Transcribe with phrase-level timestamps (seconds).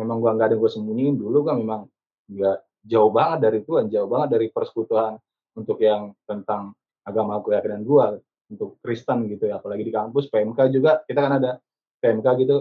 [0.00, 1.20] memang gua nggak ada gue sembunyiin.
[1.20, 1.84] Dulu kan memang
[2.32, 2.58] nggak
[2.88, 5.20] jauh banget dari Tuhan, jauh banget dari persekutuan
[5.52, 6.72] untuk yang tentang
[7.04, 8.16] agama keyakinan gua,
[8.48, 11.60] untuk Kristen gitu ya, apalagi di kampus PMK juga kita kan ada
[12.00, 12.56] PMK gitu,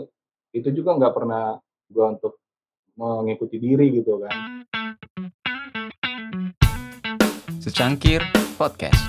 [0.52, 1.56] itu juga nggak pernah
[1.88, 2.44] gua untuk
[3.00, 4.68] mengikuti diri gitu kan.
[7.64, 8.20] Secangkir
[8.60, 9.00] Podcast.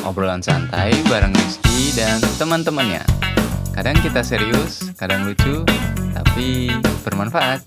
[0.00, 3.04] Obrolan santai bareng Rizky dan teman-temannya
[3.80, 5.64] Kadang kita serius, kadang lucu,
[6.12, 6.68] tapi
[7.00, 7.64] bermanfaat.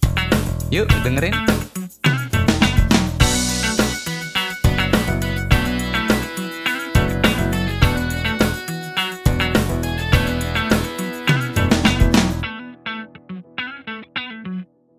[0.70, 1.34] Yuk dengerin.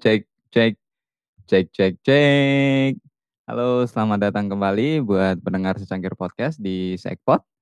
[0.02, 0.74] Cek, cek,
[1.46, 2.98] cek, cek, cek.
[3.46, 7.53] Halo, selamat datang kembali buat pendengar secangkir podcast di Sekpot.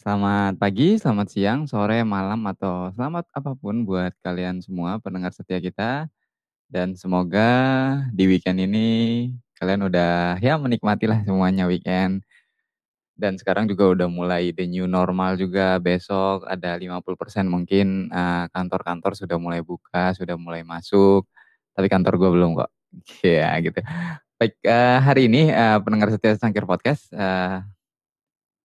[0.00, 5.60] Selamat pagi, selamat siang, sore, malam, atau selamat apa pun buat kalian semua pendengar setia
[5.60, 6.08] kita.
[6.72, 7.52] Dan semoga
[8.16, 8.88] di weekend ini
[9.60, 12.24] kalian udah ya menikmatilah semuanya weekend.
[13.12, 19.12] Dan sekarang juga udah mulai the new normal juga besok ada 50% mungkin uh, kantor-kantor
[19.12, 21.28] sudah mulai buka, sudah mulai masuk.
[21.76, 22.70] Tapi kantor gue belum kok.
[23.24, 23.80] Iya gitu.
[24.40, 27.12] Baik, uh, hari ini uh, pendengar setia Sangkir Podcast.
[27.12, 27.60] Uh,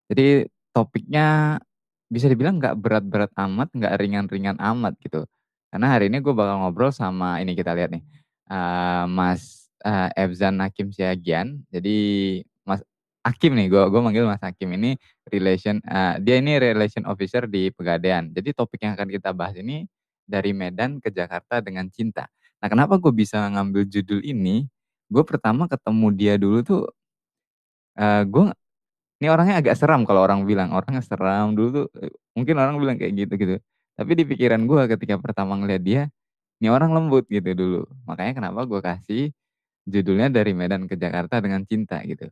[0.07, 0.47] jadi
[0.77, 1.57] topiknya
[2.05, 5.25] bisa dibilang nggak berat-berat amat, nggak ringan-ringan amat gitu.
[5.73, 8.05] Karena hari ini gue bakal ngobrol sama ini kita lihat nih,
[8.53, 11.65] uh, Mas uh, Ebzan Hakim Siagian.
[11.73, 11.97] Jadi
[12.61, 12.85] Mas
[13.25, 14.95] Hakim nih, gue gue manggil Mas Hakim ini
[15.27, 18.29] relation, uh, dia ini relation officer di Pegadaian.
[18.29, 19.89] Jadi topik yang akan kita bahas ini
[20.23, 22.29] dari Medan ke Jakarta dengan cinta.
[22.61, 24.69] Nah, kenapa gue bisa ngambil judul ini?
[25.11, 26.83] Gue pertama ketemu dia dulu tuh,
[27.99, 28.45] uh, gue
[29.17, 31.87] ini orangnya agak seram kalau orang bilang, orangnya seram dulu tuh,
[32.37, 33.55] mungkin orang bilang kayak gitu gitu.
[33.97, 36.03] Tapi di pikiran gue ketika pertama ngeliat dia,
[36.61, 37.81] ini orang lembut gitu dulu.
[38.05, 39.23] Makanya kenapa gue kasih
[39.89, 42.29] judulnya dari Medan ke Jakarta dengan cinta gitu.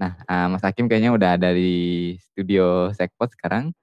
[0.00, 3.76] Nah, uh, Mas Hakim kayaknya udah ada di studio Sekpot sekarang.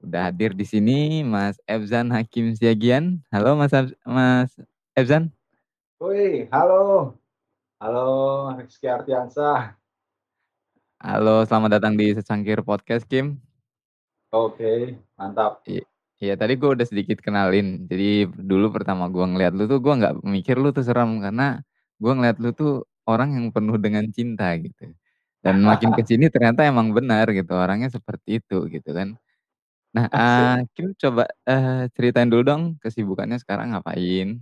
[0.00, 3.20] Udah hadir di sini Mas Ebzan Hakim Siagian.
[3.32, 3.72] Halo Mas
[4.04, 4.52] Mas
[4.96, 5.32] Ebzan.
[6.00, 7.16] Woi, halo.
[7.80, 8.08] Halo
[8.60, 9.79] Rizky Artiansa.
[11.00, 13.40] Halo, selamat datang di Secangkir Podcast, Kim.
[14.36, 15.64] Oke, mantap.
[16.20, 17.88] Iya, tadi gue udah sedikit kenalin.
[17.88, 21.64] Jadi dulu pertama gue ngeliat lu tuh gue nggak mikir lu tuh seram karena
[21.96, 24.92] gue ngeliat lu tuh orang yang penuh dengan cinta gitu.
[25.40, 29.16] Dan makin ke sini ternyata emang benar gitu orangnya seperti itu gitu kan.
[29.96, 34.36] Nah, uh, Kim coba uh, ceritain dulu dong kesibukannya sekarang ngapain?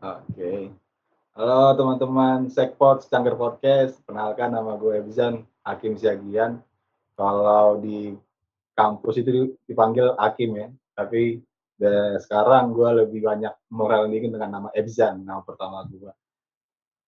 [0.00, 0.72] Oke.
[1.38, 4.02] Halo teman-teman Sekpot Cangkir Podcast.
[4.02, 6.58] Kenalkan nama gue Ebzan Hakim Siagian.
[7.14, 8.10] Kalau di
[8.74, 10.66] kampus itu dipanggil Hakim ya.
[10.98, 11.38] Tapi
[12.26, 16.10] sekarang gue lebih banyak moral dingin dengan nama Ebzan, nama pertama gue.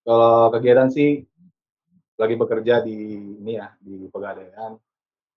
[0.06, 1.26] Kalau kegiatan sih
[2.14, 4.78] lagi bekerja di ini ya di Pegadaian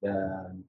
[0.06, 0.62] dan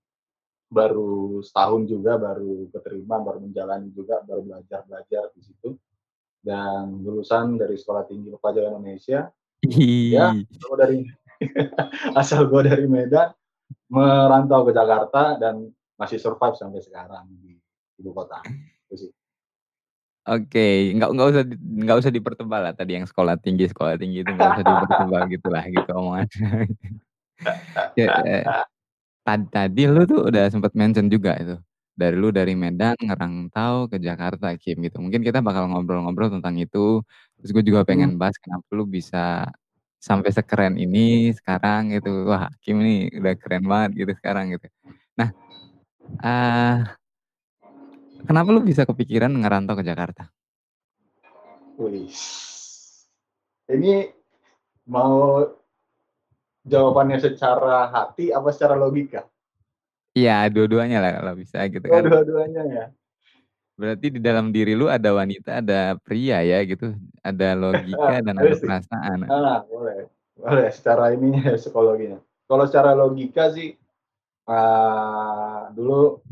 [0.73, 5.77] baru setahun juga baru keterima baru menjalani juga baru belajar belajar di situ
[6.45, 9.33] dan lulusan dari Sekolah Tinggi Pepajaran Indonesia.
[9.65, 10.99] Ya, gue dari
[12.21, 13.33] asal gue dari Medan,
[13.89, 17.57] merantau ke Jakarta dan masih survive sampai sekarang di
[17.97, 18.45] ibu kota.
[18.87, 19.11] Itu sih.
[20.25, 24.33] Oke, nggak nggak usah nggak usah dipertebal lah tadi yang sekolah tinggi sekolah tinggi itu
[24.33, 26.29] nggak usah dipertebal gitulah gitu omongan.
[28.01, 28.45] ya, eh,
[29.25, 31.57] tadi, tadi lu tuh udah sempat mention juga itu
[31.95, 34.99] dari lu dari Medan ngerantau ke Jakarta Kim gitu.
[34.99, 37.01] Mungkin kita bakal ngobrol-ngobrol tentang itu.
[37.39, 39.47] Terus gue juga pengen bahas kenapa lu bisa
[40.03, 42.29] sampai sekeren ini sekarang gitu.
[42.29, 44.67] Wah, Kim ini udah keren banget gitu sekarang gitu.
[45.15, 45.31] Nah,
[46.21, 46.79] uh,
[48.27, 50.29] kenapa lu bisa kepikiran ngerantau ke Jakarta?
[51.75, 52.11] Wih,
[53.71, 54.07] ini
[54.87, 55.43] mau
[56.65, 59.27] jawabannya secara hati apa secara logika?
[60.15, 62.07] Iya, dua-duanya lah kalau bisa gitu Oh, kan.
[62.07, 62.85] dua-duanya ya?
[63.75, 68.55] Berarti di dalam diri lu ada wanita, ada pria ya gitu, ada logika dan ada
[68.55, 68.63] sih.
[68.63, 69.27] perasaan.
[69.27, 70.07] Ah, boleh.
[70.39, 72.23] Boleh secara ini psikologinya.
[72.47, 73.75] Kalau secara logika sih,
[74.47, 76.23] uh, dulu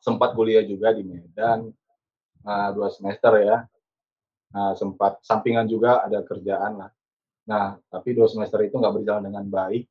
[0.00, 1.72] sempat kuliah juga di Medan,
[2.44, 3.64] uh, 2 semester ya.
[4.50, 6.90] Nah, sempat sampingan juga ada kerjaan lah.
[7.48, 9.88] Nah, tapi 2 semester itu nggak berjalan dengan baik.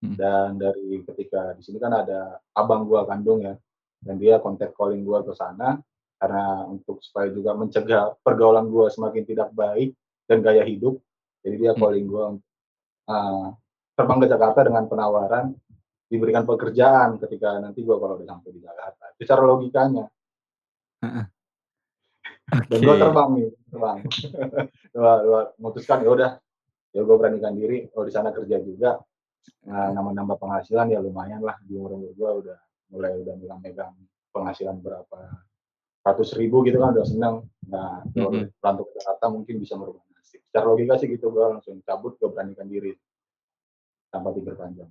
[0.00, 0.16] Mhm.
[0.16, 3.54] Dan dari ketika di sini kan ada abang gua kandung ya,
[4.00, 5.76] dan dia kontak calling gua ke sana
[6.20, 9.92] karena untuk supaya juga mencegah pergaulan gua semakin tidak baik
[10.24, 10.96] dan gaya hidup.
[11.44, 11.80] Jadi dia Mmm.
[11.80, 12.24] calling gua
[13.12, 13.46] uh,
[13.92, 15.52] terbang ke Jakarta dengan penawaran
[16.08, 19.04] diberikan pekerjaan ketika nanti gua kalau udah sampai di Jakarta.
[19.16, 20.04] Itu cara logikanya.
[21.04, 21.24] Heeh.
[22.72, 23.98] Dan gua terbang nih, terbang
[24.96, 26.30] dua memutuskan ya udah
[26.90, 28.98] ya gue beranikan diri kalau di sana kerja juga
[29.66, 31.56] nah, nambah-nambah penghasilan ya lumayan lah.
[31.64, 32.58] Di umur umur gue udah
[32.90, 33.94] mulai udah megang
[34.34, 35.46] penghasilan berapa
[36.00, 37.36] ratus ribu gitu kan udah seneng.
[37.68, 38.30] Nah kalau
[38.62, 40.40] rantau ke Jakarta mungkin bisa merubah nasib.
[40.48, 42.96] Secara logika sih gitu gue langsung cabut gue beranikan diri.
[44.10, 44.90] Tanpa pikir panjang.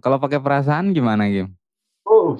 [0.00, 1.54] Kalau pakai perasaan gimana, Gim?
[2.08, 2.36] oh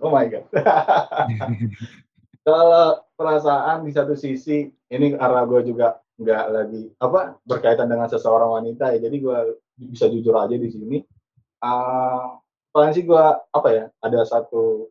[0.00, 0.44] oh my god.
[2.46, 8.60] Kalau perasaan di satu sisi ini karena gue juga nggak lagi apa berkaitan dengan seseorang
[8.60, 8.98] wanita ya.
[9.00, 9.38] Jadi gue
[9.78, 10.98] bisa jujur aja di sini.
[11.64, 12.38] Uh,
[12.70, 13.24] paling sih gue
[13.54, 14.90] apa ya ada satu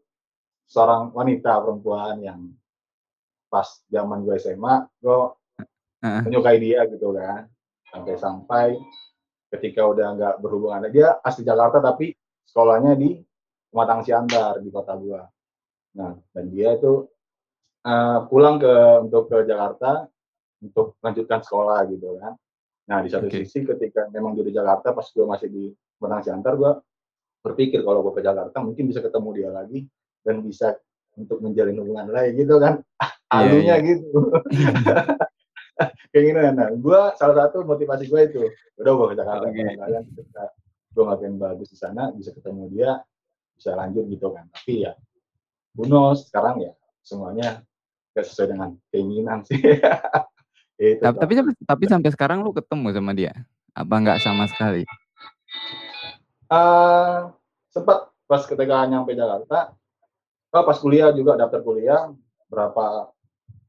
[0.68, 2.40] seorang wanita perempuan yang
[3.52, 5.18] pas zaman gue SMA gue
[6.02, 6.22] Heeh.
[6.28, 7.48] menyukai dia gitu kan.
[7.94, 8.68] Sampai sampai
[9.54, 12.18] ketika udah nggak berhubungan dia asli Jakarta tapi
[12.50, 13.22] sekolahnya di
[13.70, 15.26] Pematang Siantar di kota gua.
[15.98, 17.06] Nah dan dia itu
[17.86, 18.74] eh, pulang ke
[19.06, 20.10] untuk ke Jakarta
[20.58, 22.34] untuk melanjutkan sekolah gitu kan
[22.84, 23.48] nah di satu Oke.
[23.48, 25.64] sisi ketika memang dia di Jakarta pas gua masih di
[26.00, 26.72] Pematang Siantar gua
[27.44, 29.88] berpikir kalau gua ke Jakarta mungkin bisa ketemu dia lagi
[30.24, 30.76] dan bisa
[31.14, 32.82] untuk menjalin hubungan lain gitu kan
[33.34, 33.86] Iya, alunya iya.
[33.86, 34.20] gitu
[36.14, 38.42] keinginan nah gue salah satu motivasi gue itu
[38.78, 39.58] udah gue ke Jakarta Oke.
[39.58, 40.44] kadang-kadang ketika
[40.94, 42.92] gue ngapain bagus di sana bisa ketemu dia
[43.58, 44.94] bisa lanjut gitu kan tapi ya
[45.74, 46.72] knows sekarang ya
[47.02, 47.66] semuanya
[48.14, 49.58] gak sesuai dengan keinginan sih
[50.94, 53.34] itu Ta- Tapi sampai tapi sampai sekarang lu ketemu sama dia?
[53.74, 54.84] Apa nggak sama sekali?
[56.50, 57.18] Eh,
[57.74, 59.74] sempat pas ketika nyampe Jakarta.
[60.54, 62.14] Oh, pas kuliah juga daftar kuliah.
[62.46, 63.10] Berapa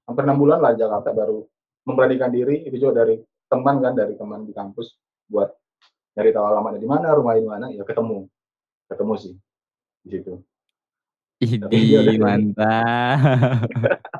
[0.05, 1.49] hampir enam bulan lah Jakarta baru
[1.88, 2.61] memberanikan diri.
[2.69, 3.16] Itu juga dari
[3.49, 4.93] teman kan dari teman di kampus
[5.31, 5.49] buat
[6.14, 7.66] nyari tahu alamatnya di mana rumahnya di mana.
[7.72, 8.28] Ya ketemu.
[8.84, 9.34] Ketemu sih
[10.05, 10.34] di situ.
[11.44, 13.69] Tapi Idih, udah- mantap.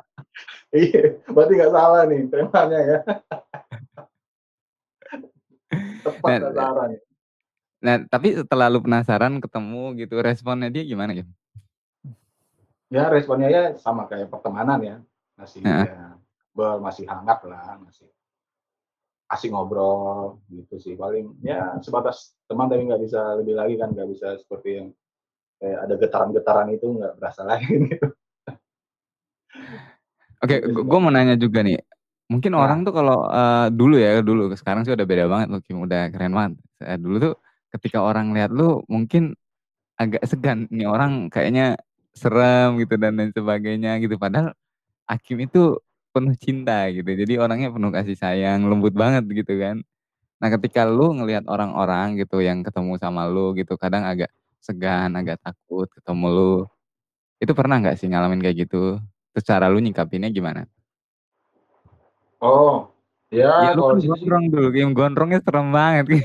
[0.75, 2.99] iya berarti nggak salah nih temanya ya
[6.03, 6.89] tepat Nah, sasaran
[7.85, 11.29] Nah, tapi setelah lu penasaran ketemu gitu, responnya dia gimana, Gim?
[12.89, 14.97] ya responnya ya sama kayak pertemanan ya
[15.37, 15.85] masih Heeh.
[15.85, 16.17] ya
[16.55, 18.09] ber- masih hangat lah masih
[19.27, 24.09] asik ngobrol gitu sih paling ya sebatas teman tapi nggak bisa lebih lagi kan nggak
[24.15, 24.87] bisa seperti yang
[25.59, 28.07] kayak ada getaran-getaran itu nggak berasa lagi gitu.
[30.45, 31.81] Oke, sih, gue mau nanya juga nih.
[32.29, 32.61] Mungkin Nah.
[32.65, 36.33] orang tuh kalau eh, dulu ya, dulu sekarang sih udah beda banget Kim, udah keren
[36.33, 36.53] banget.
[36.85, 37.33] Eh, dulu tuh
[37.73, 39.33] ketika orang lihat lu mungkin
[39.99, 41.75] agak segan nih orang kayaknya
[42.15, 44.15] serem gitu dan lain sebagainya gitu.
[44.21, 44.55] Padahal
[45.09, 45.79] Hakim itu
[46.15, 47.07] penuh cinta gitu.
[47.11, 49.83] Jadi orangnya penuh kasih sayang, lembut banget gitu kan.
[50.41, 54.31] Nah, ketika lu ngelihat orang-orang gitu yang ketemu sama lu gitu, kadang agak
[54.63, 56.53] segan, agak takut ketemu lu.
[57.43, 58.99] Itu pernah nggak sih ngalamin kayak gitu?
[59.35, 60.63] Terus cara lu nyikapinnya gimana?
[62.39, 62.95] Oh,
[63.33, 66.05] Ya ya lu kalau kan gondrong dulu, game gondrongnya serem banget.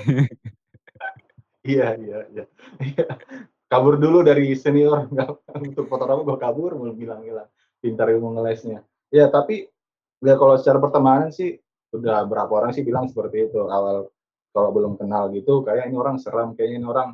[1.66, 2.44] iya iya iya.
[2.78, 3.06] Iya.
[3.66, 5.10] kabur dulu dari senior
[5.58, 7.50] untuk fotografer gue kabur mau bilang bilang
[7.82, 8.86] pintar ilmu ngelesnya.
[9.10, 9.66] Ya tapi
[10.22, 11.58] ya kalau secara pertemanan sih
[11.90, 14.06] udah berapa orang sih bilang seperti itu awal
[14.54, 17.08] kalau belum kenal gitu kayak ini orang serem kayaknya ini orang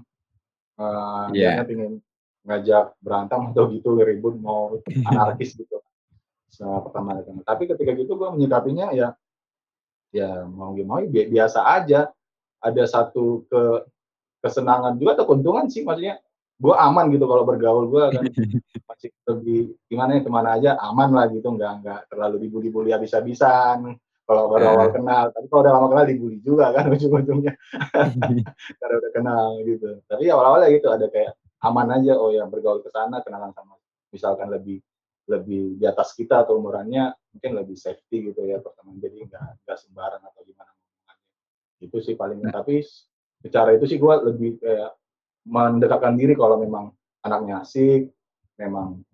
[0.76, 1.62] eh Iya.
[1.62, 1.92] dianya pingin
[2.44, 4.76] ngajak berantem atau gitu ribut mau
[5.08, 5.80] anarkis gitu
[6.54, 7.42] pertama kali.
[7.42, 9.08] Tapi ketika gitu gue menyikapinya ya
[10.14, 12.10] ya mau gimana bi- biasa aja.
[12.56, 13.62] Ada satu ke
[14.40, 15.84] kesenangan juga atau keuntungan sih.
[15.84, 16.18] Maksudnya
[16.56, 18.24] gue aman gitu kalau bergaul gue kan.
[18.88, 21.52] Masih lebih gimana ya ke mana aja aman lah gitu.
[21.52, 23.98] Nggak nggak terlalu dibully-bully habis-habisan.
[24.26, 24.74] Kalau baru Heeh.
[24.74, 25.24] awal kenal.
[25.30, 27.52] Tapi kalau udah lama kenal dibully juga kan ujung-ujungnya.
[28.80, 30.00] Karena udah kenal gitu.
[30.08, 30.88] Tapi awal-awalnya gitu.
[30.90, 31.32] Ada kayak
[31.62, 32.16] aman aja.
[32.16, 33.76] Oh ya bergaul ke sana kenalan sama
[34.10, 34.80] misalkan lebih
[35.26, 39.02] lebih di atas kita atau umurannya mungkin lebih safety gitu ya pertemanan.
[39.02, 40.72] Jadi nggak nggak sembarang atau gimana
[41.82, 42.40] itu sih paling.
[42.40, 42.52] Nah.
[42.56, 42.80] tapi
[43.44, 44.96] secara itu sih gue lebih kayak
[45.46, 46.90] mendekatkan diri kalau memang
[47.22, 48.10] anaknya asik
[48.56, 49.04] memang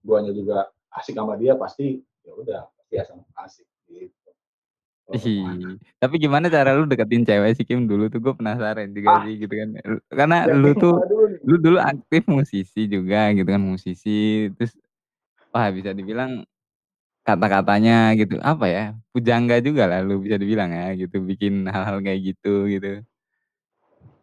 [0.00, 2.96] guanya juga asik sama dia pasti ya udah pasti
[3.36, 4.30] asik gitu.
[5.10, 5.42] Ih,
[5.98, 7.90] tapi gimana cara lu deketin cewek sih Kim?
[7.90, 9.22] Dulu tuh gue penasaran juga Ah.
[9.26, 9.68] sih gitu kan.
[10.06, 14.78] Karena Ya, lu tuh aduh lu dulu aktif musisi juga gitu kan musisi terus
[15.50, 16.42] wah bisa dibilang
[17.20, 22.34] kata-katanya gitu apa ya pujangga juga lah lu bisa dibilang ya gitu bikin hal-hal kayak
[22.34, 23.04] gitu gitu.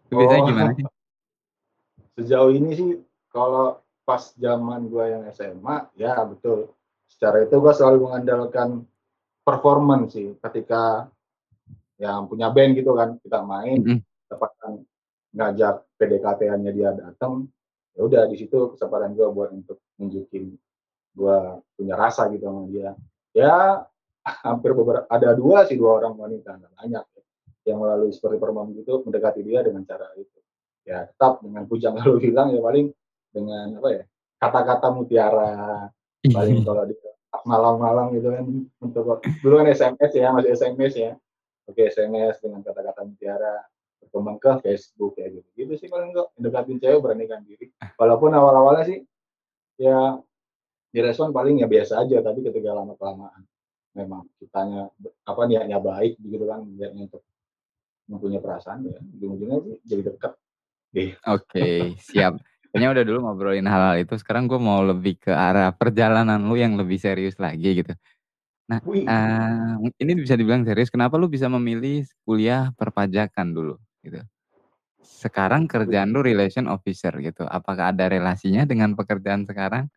[0.07, 0.49] Itu biasanya Oh.
[0.49, 0.85] gimana sih?
[2.17, 2.89] sejauh ini sih
[3.29, 6.73] kalau pas zaman gue yang SMA ya betul
[7.05, 8.87] secara itu gue selalu mengandalkan
[9.45, 11.11] performance sih ketika
[12.01, 13.99] yang punya band gitu kan kita main Mm-mm.
[14.25, 14.81] kesempatan
[15.37, 17.45] ngajak PDKT-nya dia datang
[17.93, 20.57] ya udah di situ kesempatan gue buat untuk nunjukin
[21.17, 21.37] gue
[21.73, 22.93] punya rasa gitu sama dia.
[23.33, 23.85] Ya
[24.45, 27.23] hampir beberapa ada dua sih dua orang wanita banyak ya,
[27.73, 30.37] yang melalui seperti perempuan gitu mendekati dia dengan cara itu.
[30.85, 32.93] Ya tetap dengan pujang kalau bilang ya paling
[33.33, 34.03] dengan apa ya
[34.37, 35.89] kata-kata mutiara
[36.21, 36.95] paling kalau di
[37.43, 38.45] malam-malam gitu kan
[38.83, 41.11] untuk dulu kan SMS ya masih SMS ya.
[41.67, 43.63] Oke SMS dengan kata-kata mutiara
[43.99, 47.71] berkembang ke Facebook ya gitu gitu sih paling kok mendekatin cewek beranikan diri.
[47.99, 48.99] Walaupun awal-awalnya sih
[49.79, 50.19] ya
[50.91, 53.43] direspon paling ya biasa aja tapi ketika lama kelamaan
[53.97, 54.87] memang kitanya
[55.25, 57.23] apa niatnya baik gitu kan niatnya untuk
[58.07, 60.33] mempunyai perasaan ya ujung-ujungnya sih jadi dekat
[60.95, 61.77] Oke, okay,
[62.09, 62.39] siap.
[62.71, 64.13] Kayaknya udah dulu ngobrolin hal-hal itu.
[64.19, 67.93] Sekarang gue mau lebih ke arah perjalanan lu yang lebih serius lagi gitu.
[68.67, 70.91] Nah, uh, ini bisa dibilang serius.
[70.91, 74.19] Kenapa lu bisa memilih kuliah perpajakan dulu gitu?
[74.99, 77.47] Sekarang kerjaan lu relation officer gitu.
[77.47, 79.87] Apakah ada relasinya dengan pekerjaan sekarang?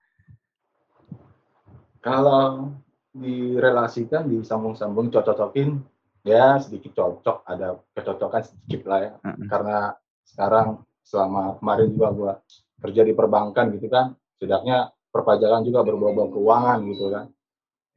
[2.01, 2.73] Kalau
[3.13, 5.85] direlasikan, disambung-sambung, cocok-cocokin,
[6.25, 9.13] ya sedikit cocok, ada kecocokan sedikit lah ya.
[9.21, 9.37] -uh.
[9.49, 9.79] Karena
[10.25, 12.33] sekarang selama kemarin juga gua
[12.81, 17.27] kerja di perbankan gitu kan, setidaknya perpajakan juga berbau-bau keuangan gitu kan.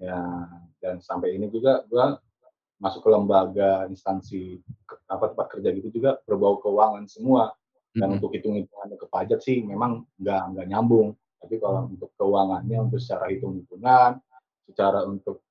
[0.02, 0.20] Ya,
[0.84, 2.20] dan sampai ini juga gua
[2.82, 4.60] masuk ke lembaga instansi
[5.08, 7.56] apa tempat kerja gitu juga berbau keuangan semua.
[7.94, 8.16] Dan -hmm.
[8.18, 11.14] untuk hitung-hitungannya ke pajak sih memang nggak nggak nyambung.
[11.44, 14.24] Tapi kalau untuk keuangannya untuk secara hitung-hitungan,
[14.64, 15.44] secara untuk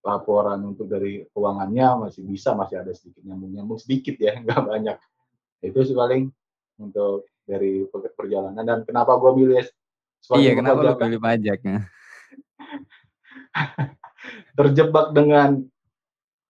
[0.00, 4.96] laporan untuk dari keuangannya masih bisa masih ada sedikit nyambung-nyambung sedikit ya nggak banyak.
[5.60, 6.32] Itu sih paling
[6.80, 8.64] untuk dari perjalanan.
[8.64, 9.68] Dan kenapa gue milih
[10.40, 11.84] iya kenapa lo pilih pajaknya
[14.56, 15.60] terjebak dengan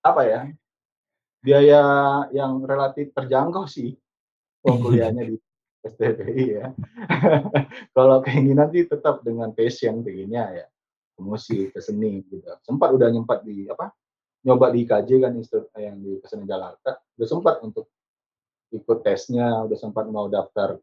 [0.04, 0.40] apa ya
[1.42, 1.82] biaya
[2.30, 3.98] yang relatif terjangkau sih
[4.64, 5.36] uang kuliahnya di
[5.84, 6.66] STPI ya
[7.96, 10.66] kalau keinginan sih tetap dengan passion pengennya ya
[11.14, 12.42] ke musik, ke seni gitu.
[12.66, 13.94] Sempat udah nyempat di apa?
[14.44, 15.32] Nyoba di IKJ kan
[15.80, 17.88] yang di kesenian Jakarta, udah sempat untuk
[18.74, 20.76] ikut tesnya, udah sempat mau daftar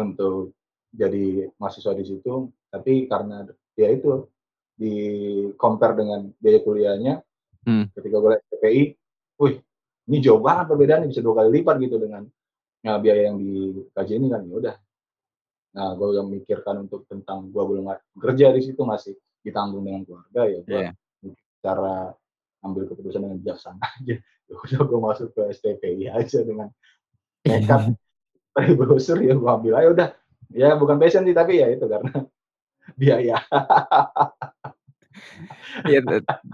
[0.00, 0.56] untuk
[0.88, 3.44] jadi mahasiswa di situ, tapi karena
[3.76, 4.24] ya itu
[4.72, 4.94] di
[5.60, 7.14] compare dengan biaya kuliahnya,
[7.68, 7.92] hmm.
[7.92, 8.44] ketika gue lihat
[9.36, 9.60] wih,
[10.08, 12.24] ini jauh banget perbedaannya bisa dua kali lipat gitu dengan
[12.82, 14.76] nah, biaya yang di KJ ini kan ya udah.
[15.72, 17.88] Nah, gue yang memikirkan untuk tentang gue belum
[18.20, 20.94] kerja di situ masih ditanggung dengan keluarga ya gue yeah.
[21.60, 22.14] cara
[22.62, 26.70] ambil keputusan dengan bijaksana aja ya udah gue masuk ke STPI aja dengan
[27.42, 27.98] nekat
[28.54, 30.08] dari brosur ya gue ambil aja udah
[30.54, 32.22] ya bukan passion sih tapi ya itu karena
[33.00, 33.36] biaya
[35.92, 36.00] ya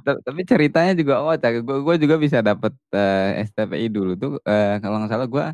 [0.02, 4.80] tapi ceritanya juga oh gue gue juga bisa dapat uh, eh, STPI dulu tuh uh,
[4.80, 5.46] kalau nggak salah gue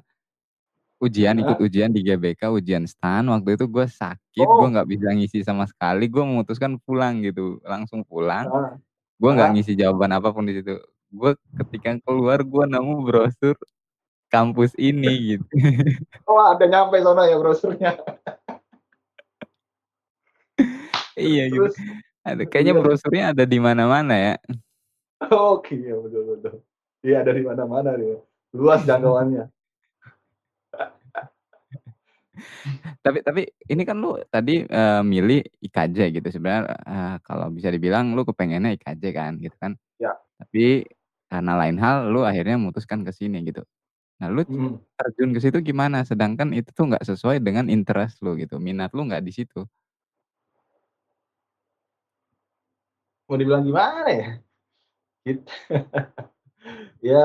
[1.05, 3.29] ujian ikut ujian di GBK ujian stan.
[3.29, 4.65] Waktu itu gue sakit oh.
[4.65, 6.09] gue nggak bisa ngisi sama sekali.
[6.09, 8.49] Gue memutuskan pulang gitu langsung pulang.
[8.49, 8.75] Ah.
[9.15, 9.55] gue nggak ah.
[9.55, 10.81] ngisi jawaban apa pun di situ.
[11.13, 13.55] Gue ketika keluar gue nemu brosur
[14.33, 15.47] kampus ini gitu.
[16.27, 17.93] Oh ada nyampe sana ya brosurnya.
[21.15, 21.71] Iya gitu.
[22.27, 22.83] Ada kayaknya iya.
[22.83, 24.35] brosurnya ada di mana-mana ya.
[25.31, 26.55] Oke okay, betul betul.
[27.07, 28.19] Iya ada di mana-mana nih
[28.51, 29.54] luas jangkauannya
[33.05, 38.13] Tapi tapi ini kan lu tadi, uh, milih IKJ gitu sebenarnya, uh, kalau bisa dibilang
[38.17, 39.73] lu kepengennya IKJ kan gitu kan.
[40.01, 40.15] Ya.
[40.41, 40.89] Tapi
[41.31, 43.63] karena lain hal lu akhirnya memutuskan ke sini gitu.
[44.23, 44.79] Nah lu hmm.
[44.95, 46.07] terjun ke situ gimana?
[46.07, 49.67] Sedangkan itu tuh nggak sesuai dengan interest lu gitu, minat lu nggak di situ.
[53.27, 54.29] Mau dibilang gimana ya?
[55.25, 55.45] Gitu.
[57.05, 57.21] Ya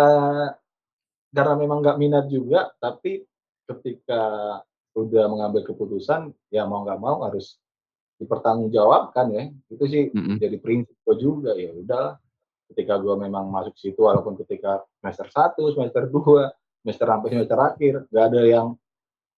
[1.32, 3.24] karena memang nggak minat juga, tapi
[3.64, 4.20] ketika
[4.98, 7.58] udah mengambil keputusan ya mau nggak mau harus
[8.20, 9.44] dipertanggungjawabkan ya.
[9.72, 10.36] Itu sih mm-hmm.
[10.38, 12.16] jadi prinsip gue juga ya udahlah.
[12.70, 16.54] Ketika gue memang masuk situ walaupun ketika semester satu semester dua
[16.86, 18.68] semester sampai semester akhir nggak ada yang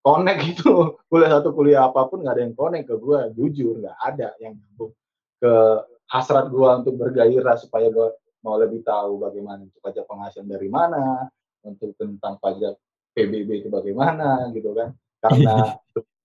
[0.01, 3.97] connect gitu kuliah satu kuliah apa pun nggak ada yang connect ke gue jujur nggak
[4.01, 4.93] ada yang nyambung
[5.41, 5.53] ke
[6.11, 8.07] hasrat gue untuk bergairah supaya gue
[8.41, 11.29] mau lebih tahu bagaimana untuk pajak penghasilan dari mana
[11.61, 12.75] untuk tentang pajak
[13.13, 15.77] PBB itu bagaimana gitu kan karena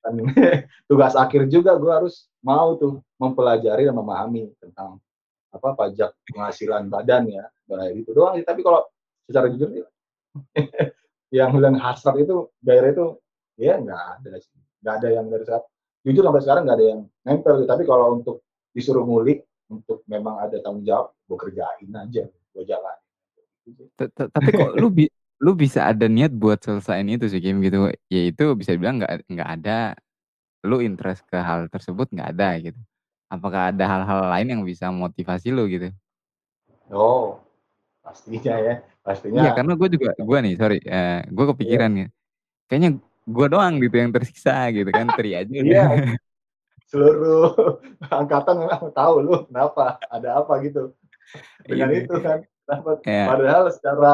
[0.88, 4.96] tugas akhir juga gue harus mau tuh mempelajari dan memahami tentang
[5.52, 7.44] apa pajak penghasilan badan ya.
[7.72, 8.44] Nah, itu doang sih.
[8.44, 8.84] Tapi kalau
[9.26, 9.68] secara jujur
[11.36, 13.06] yang bilang hasrat itu daerah itu
[13.58, 14.28] ya nggak ada
[14.84, 15.64] nggak ada yang dari saat
[16.06, 20.62] jujur sampai sekarang nggak ada yang nempel tapi kalau untuk disuruh ngulik untuk memang ada
[20.62, 22.96] tanggung jawab gue kerjain aja gue jalan
[24.06, 24.88] tapi kok lu
[25.44, 29.48] lu bisa ada niat buat selesaiin itu sih game gitu, yaitu bisa dibilang nggak nggak
[29.60, 29.94] ada,
[30.66, 32.80] lu interest ke hal tersebut nggak ada gitu.
[33.32, 35.90] Apakah ada hal-hal lain yang bisa motivasi lu gitu?
[36.94, 37.42] Oh,
[38.04, 38.74] pastinya ya,
[39.06, 41.50] pastinya Iya, karena gue juga gue nih sorry, eee, gue Iya.
[41.54, 42.06] kepikiran nih,
[42.70, 42.90] kayaknya
[43.26, 45.84] gue doang gitu yang tersiksa gitu kan, Tri aja Iya.
[46.86, 50.94] Seluruh angkatan memang tahu lu kenapa, ada apa gitu.
[51.66, 51.98] Dengan Iya.
[52.06, 52.38] itu kan,
[52.68, 54.12] dapet Kayak padahal secara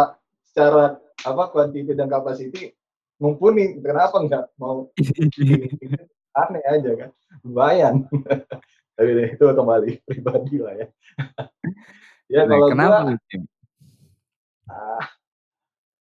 [0.49, 0.85] secara
[1.23, 2.75] apa, quantity dan capacity
[3.23, 4.91] mumpuni, kenapa nggak mau
[6.43, 7.11] aneh aja kan,
[7.47, 7.95] lumayan.
[8.99, 10.87] Tapi itu kembali pribadi lah ya.
[12.27, 13.43] Ya Nah, kalau kenapa gua Cim?
[14.69, 15.07] ah,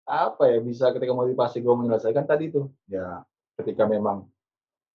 [0.06, 3.20] apa ya, bisa ketika motivasi gua menyelesaikan tadi tuh, ya
[3.60, 4.26] ketika memang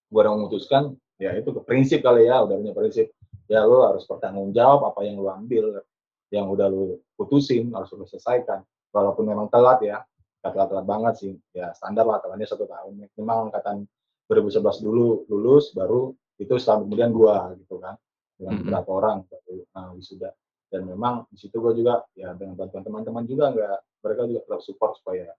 [0.10, 3.12] gua udah memutuskan, ya itu prinsip kali ya, udah punya prinsip,
[3.52, 5.84] ya lu harus bertanggung jawab apa yang lu ambil,
[6.32, 8.64] yang udah lu putusin harus lu selesaikan.
[8.96, 10.08] Walaupun memang telat ya,
[10.46, 13.10] nggak telat-telat banget sih, ya standar lah telatnya 1 tahun.
[13.18, 13.82] Memang angkatan
[14.30, 17.98] 2011 dulu lulus, baru itu setahun kemudian gua gitu kan,
[18.38, 18.62] dengan Mhm.
[18.70, 20.30] beberapa orang baru, eee, wisuda.
[20.70, 24.62] Dan memang di situ gua juga ya dengan bantuan teman-teman juga nggak mereka juga tetap
[24.62, 25.34] support supaya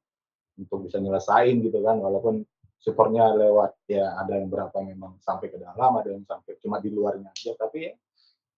[0.59, 2.43] untuk bisa nyelesain gitu kan, walaupun
[2.83, 6.91] support-nya lewat ya ada yang berapa memang sampai ke dalam, ada yang sampai cuma di
[6.91, 7.95] luarnya aja, tapi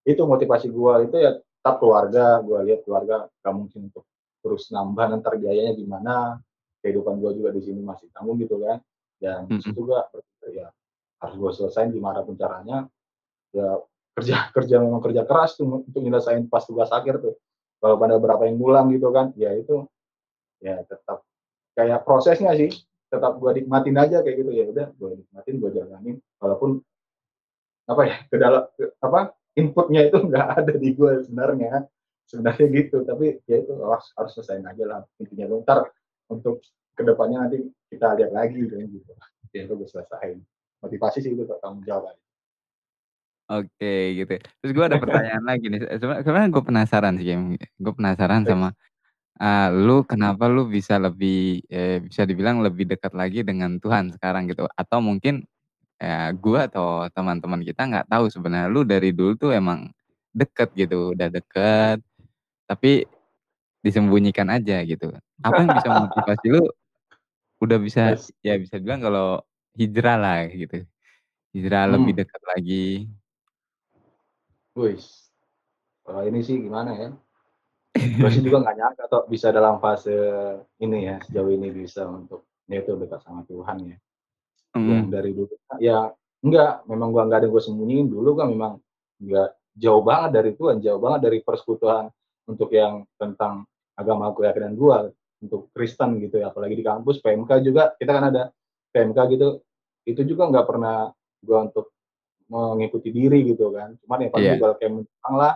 [0.07, 4.05] itu motivasi gua itu ya tetap keluarga, gua lihat keluarga nggak mungkin untuk
[4.39, 6.39] terus nambah entar biayanya gimana,
[6.79, 8.79] kehidupan gua juga di sini masih tanggung gitu kan,
[9.19, 10.67] dan situ gua berpikir ya
[11.19, 12.87] harus gua selesain gimana pun caranya,
[13.51, 13.83] ya
[14.15, 17.35] kerja kerja memang kerja keras tuh untuk nyelesain pas tugas akhir tuh.
[17.79, 19.87] Walaupun ada beberapa yang ngulang gitu kan, ya itu,
[20.59, 21.23] ya tetap
[21.79, 22.75] kayak prosesnya sih,
[23.07, 26.83] tetap gua nikmatin aja kayak gitu, ya udah gua nikmatin, gua jalanin, walaupun
[27.87, 31.87] apa ya, ke dalam ke apa, input-nya itu nggak ada di gua sebenarnya,
[32.29, 32.97] sebenarnya gitu.
[33.09, 35.79] Tapi ya itu harus harus selesaiin aja lah intinya tuh, entar
[36.31, 36.55] untuk
[36.97, 37.57] ke depannya nanti
[37.91, 39.11] kita lihat lagi kan gitu.
[39.55, 40.37] Ya itu gua selesain.
[40.85, 42.15] Motivasi sih itu tanggung jawab.
[43.49, 44.37] Oke gitu.
[44.61, 47.33] Terus gue ada pertanyaan lagi nih, sebe sebenarnya gue penasaran sih,
[47.81, 48.77] gue penasaran sama,
[49.41, 54.49] eee, lu kenapa lu bisa lebih, eee, bisa dibilang lebih dekat lagi dengan Tuhan sekarang
[54.51, 54.67] gitu?
[54.77, 55.45] Atau mungkin,
[56.01, 59.91] eee, gue atau teman-teman kita nggak tahu sebenarnya lu dari dulu tuh emang
[60.33, 61.99] deket gitu, udah deket,
[62.69, 63.09] tapi
[63.81, 65.09] disembunyikan aja gitu.
[65.41, 66.61] Apa yang bisa memotivasi lu,
[67.65, 68.29] udah bisa Wes.
[68.45, 69.41] ya bisa dibilang kalau
[69.73, 70.85] hijrah lah gitu,
[71.57, 72.19] hijrah lebih Mmm.
[72.21, 73.09] dekat lagi?
[74.77, 75.33] Wis,
[76.05, 77.09] kalau ini sih gimana ya,
[77.97, 80.13] gue sih juga nggak nyangka Tok bisa dalam fase
[80.77, 83.97] ini ya, sejauh ini bisa untuk ya itu dekat sama Tuhan ya.
[84.77, 85.09] Yang Mhm.
[85.09, 86.13] dari dulu ya
[86.45, 88.73] enggak, memang gua nggak ada yang gua sembunyiin, dulu kan memang
[89.19, 92.07] nggak jauh banget dari Tuhan, jauh banget dari persekutuan
[92.49, 97.95] untuk yang tentang agama keyakinan gua, untuk Kristen gitu ya, apalagi di kampus PMK juga
[97.95, 98.51] kita kan ada
[98.91, 99.47] PMK gitu,
[100.03, 101.13] itu juga nggak pernah
[101.45, 101.93] gua untuk
[102.49, 105.53] mengikuti diri gitu kan, cuman ya paling juga camp doang lah,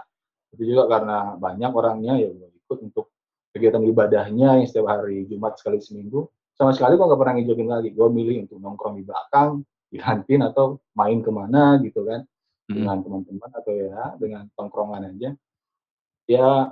[0.54, 3.06] itu juga karena banyak orangnya ya gua ikut untuk
[3.52, 7.90] kegiatan ibadahnya yang setiap hari Jumat sekali seminggu, sama sekali gua nggak pernah ngikutin lagi,
[7.98, 12.22] gua milih untuk nongkrong di belakang, di kantin, atau main ke mana gitu kan,
[12.70, 12.76] Mhm.
[12.80, 15.30] dengan teman-teman atau ya dengan tongkrongan aja.
[16.24, 16.72] Ya,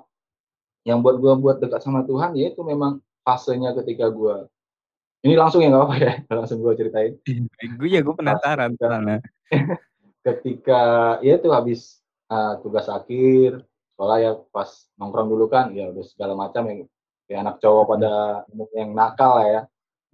[0.87, 4.49] yang buat gua buat dekat sama Tuhan, ya itu memang fasenya ketika gua
[5.21, 7.13] ini langsung ya nggak apa-apa ya, langsung gua ceritain?
[7.77, 9.17] Gue ya gue penasaran ketika soalnya.
[10.27, 10.81] ketika
[11.21, 13.61] ya itu habis, eee, tugas akhir,
[13.93, 16.79] sekolah ya pas nongkrong dulu kan ya udah segala macam yang
[17.29, 18.13] kayak anak cowok pada
[18.73, 19.61] yang nakal lah ya,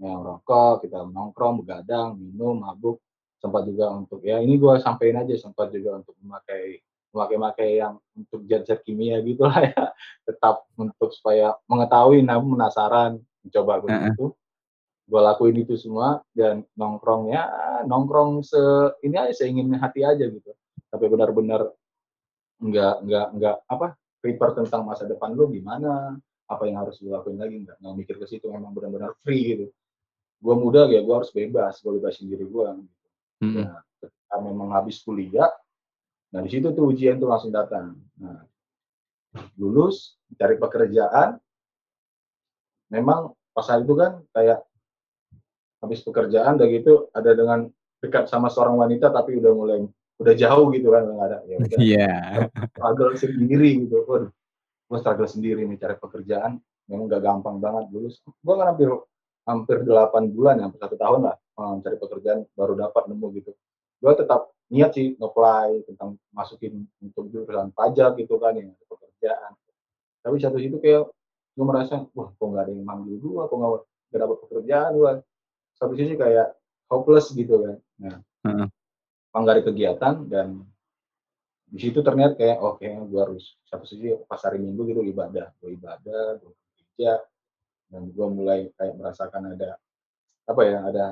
[0.04, 3.00] yang ngerokok, kita nongkrong, begadang, minum, mabuk,
[3.40, 6.84] sempat juga untuk ya ini gua sampein aja, sempat juga untuk memakai
[7.18, 9.90] memakai-makai yang untuk zat-zat kimia gitulah ya,
[10.30, 14.38] tetap untuk supaya mengetahui namun penasaran, mencoba begitu.
[15.08, 17.48] Gua lakuin itu semua dan nongkrong, ya
[17.88, 18.60] nongkrong se
[19.02, 20.52] ini aja, seingin hati aja gitu.
[20.94, 21.74] Tapi benar-benar
[22.62, 27.40] nggak nggak nggak apa, prepare tentang masa depan lu gimana, apa yang harus lu lakuin
[27.40, 29.66] lagi, nggak nggak mikir ke situ, memang benar-benar free gitu.
[30.44, 32.76] Gua muda ya gua harus bebas, gua bebasin diri gua.
[33.40, 33.64] Mhm.
[33.64, 35.48] Ya ketika memang habis kuliah,
[36.34, 37.96] nah di situ tuh ujian tuh langsung datang.
[38.20, 38.44] Nah,
[39.56, 41.40] lulus, cari pekerjaan
[42.92, 44.64] memang pas saat itu kan kayak
[45.84, 47.68] habis pekerjaan udah gitu ada dengan
[48.02, 49.80] dekat sama seorang wanita tapi udah mulai
[50.18, 52.14] udah jauh gitu kan, nggak ada, ya udah Iya.
[52.74, 54.34] struggle sendiri gitu, waduh,
[54.90, 56.58] gua struggle sendiri nih cari pekerjaan,
[56.90, 58.18] memang nggak gampang banget lulus.
[58.42, 58.90] Gua kan hampir
[59.46, 63.52] hampir 8 bulan, hampir 1 tahun lah, eee, cari pekerjaan baru dapat nemu gitu.
[63.98, 69.56] Gua tetap niat sih nge-apply tentang masukin untuk jurusan pajak gitu kan, yang pekerjaan.
[70.22, 71.08] Tapi satu situ kayak
[71.58, 73.72] gua merasa, "Wah kok nggak ada yang manggil gua, kok nggak
[74.12, 75.12] nggak dapet pekerjaan gua."
[75.78, 76.58] Satu sisi kayak
[76.90, 77.78] hopeless gitu kan.
[78.02, 78.18] Nah
[79.46, 80.66] ada kegiatan dan
[81.68, 85.52] di situ ternyata kayak oke okay, gue harus satu sisi pas hari minggu gitu ibadah
[85.60, 87.20] gue ibadah gue kerja
[87.92, 89.76] dan gue mulai kayak merasakan ada
[90.48, 91.06] apa ya ada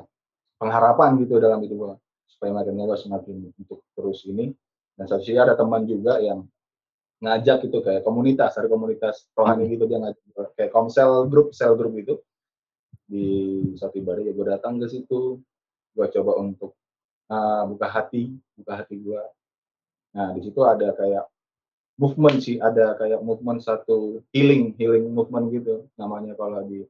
[0.56, 1.94] pengharapan gitu dalam hidup gue
[2.28, 4.52] supaya makin gue semakin untuk terus ini.
[4.96, 6.48] Dan satu sisi ada teman juga yang
[7.20, 9.72] ngajak gitu kayak komunitas ada komunitas rohani hmm.
[9.72, 12.20] gitu dia ngajak kayak komsel grup sel grup itu
[13.08, 13.26] di
[13.80, 15.40] satu ibadah ya gue datang ke situ
[15.96, 16.76] gue coba untuk
[17.32, 19.22] uh, buka hati buka hati gue
[20.16, 21.28] Nah, di situ ada kayak
[22.00, 25.92] movement sih, ada kayak movement satu healing, healing movement gitu.
[26.00, 26.88] Namanya kalau di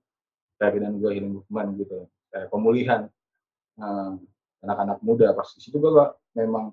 [0.62, 3.10] keyakinan gue healing movement gitu, kayak pemulihan.
[3.76, 4.21] Anak
[4.63, 5.34] anak-anak muda.
[5.34, 5.91] Pas di situ gue
[6.38, 6.72] memang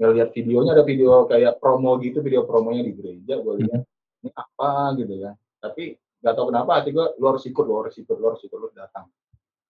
[0.00, 4.22] ngeliat videonya ada video kayak promo gitu, video promonya di gereja, gue lihat hmm.
[4.24, 5.32] ini apa gitu ya.
[5.60, 8.58] Tapi nggak tahu kenapa hati gue, lu harus ikut, lu harus ikut, lu harus ikut,
[8.72, 9.08] datang.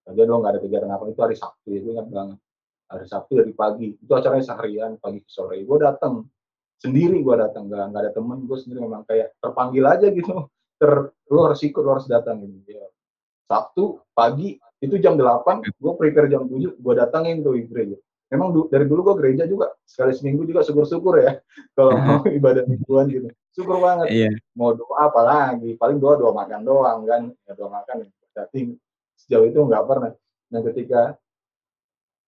[0.07, 2.39] Aja lo nggak ada kegiatan apa itu hari Sabtu ya, gue ingat banget
[2.91, 6.27] hari Sabtu dari pagi itu acaranya seharian pagi ke sore gue datang
[6.83, 10.51] sendiri gue datang nggak nggak ada temen gue sendiri memang kayak terpanggil aja gitu
[10.81, 12.87] ter lu harus ikut harus datang gitu ya.
[13.47, 17.97] Sabtu pagi itu jam 8 gue prepare jam 7 gue datangin tuh gereja.
[18.31, 21.43] Memang du dari dulu gue gereja juga sekali seminggu juga syukur-syukur ya
[21.77, 23.29] kalau mau ibadah mingguan gitu.
[23.53, 24.09] Syukur banget.
[24.09, 24.31] Iya.
[24.57, 25.77] mau doa apa lagi?
[25.77, 27.23] Paling doa doa makan doang kan.
[27.45, 28.79] Ya doa makan tapi
[29.21, 30.13] sejauh itu nggak pernah.
[30.49, 31.21] Nah ketika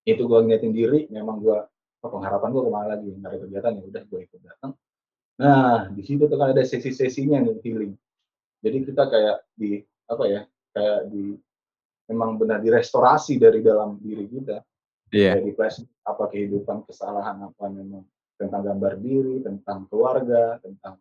[0.05, 1.59] itu gue ngeliatin diri memang gue
[2.03, 3.09] oh, pengharapan gue ke mana lagi?
[3.17, 4.73] Nggak ada kegiatan ya udah gue ikut datang.
[5.41, 7.95] Nah di situ tuh kan ada sesi-sesinya nih healing.
[8.61, 10.43] Jadi kita kayak di apa ya
[10.75, 11.38] kayak di
[12.11, 14.62] memang benar direstorasi dari dalam diri kita.
[15.12, 15.37] Yeah.
[15.37, 15.77] kayak di flash
[16.09, 18.01] apa kehidupan kesalahan apa memang
[18.41, 20.97] tentang gambar diri tentang keluarga tentang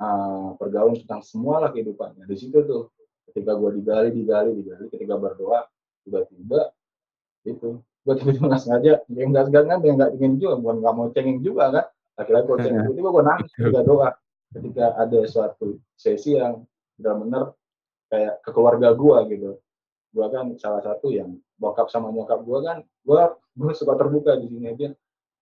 [0.00, 2.24] uh, pergaulan tentang semua lah kehidupannya.
[2.24, 2.88] Di situ tuh
[3.28, 5.68] ketika gue digali digali digali ketika berdoa
[6.08, 6.72] tiba-tiba
[7.44, 11.08] itu gue tiba-tiba nggak sengaja yang nggak sengaja yang nggak ingin juga bukan nggak mau
[11.12, 11.86] cengeng juga kan.
[12.16, 14.10] Laki-laki gue cengeng tiba-tiba gue nangis ketika doa.
[14.48, 16.64] Ketika ada suatu sesi yang
[16.96, 17.52] benar-benar
[18.08, 19.50] kayak ke keluarga gue gitu
[20.08, 23.22] gue kan salah satu yang bokap sama nyokap gue kan gue
[23.58, 24.88] gue suka terbuka di sini aja.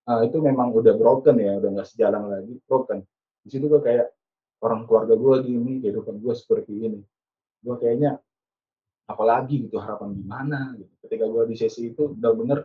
[0.07, 3.03] Nah, itu memang udah broken ya udah nggak sejalan lagi broken.
[3.43, 4.07] Di situ gue kayak
[4.63, 7.01] orang keluarga gue gini kehidupan gue seperti ini.
[7.63, 8.19] Gue kayaknya
[9.07, 10.93] apalagi gitu harapan gimana gitu.
[11.07, 12.59] Ketika gue di sesi itu udah bener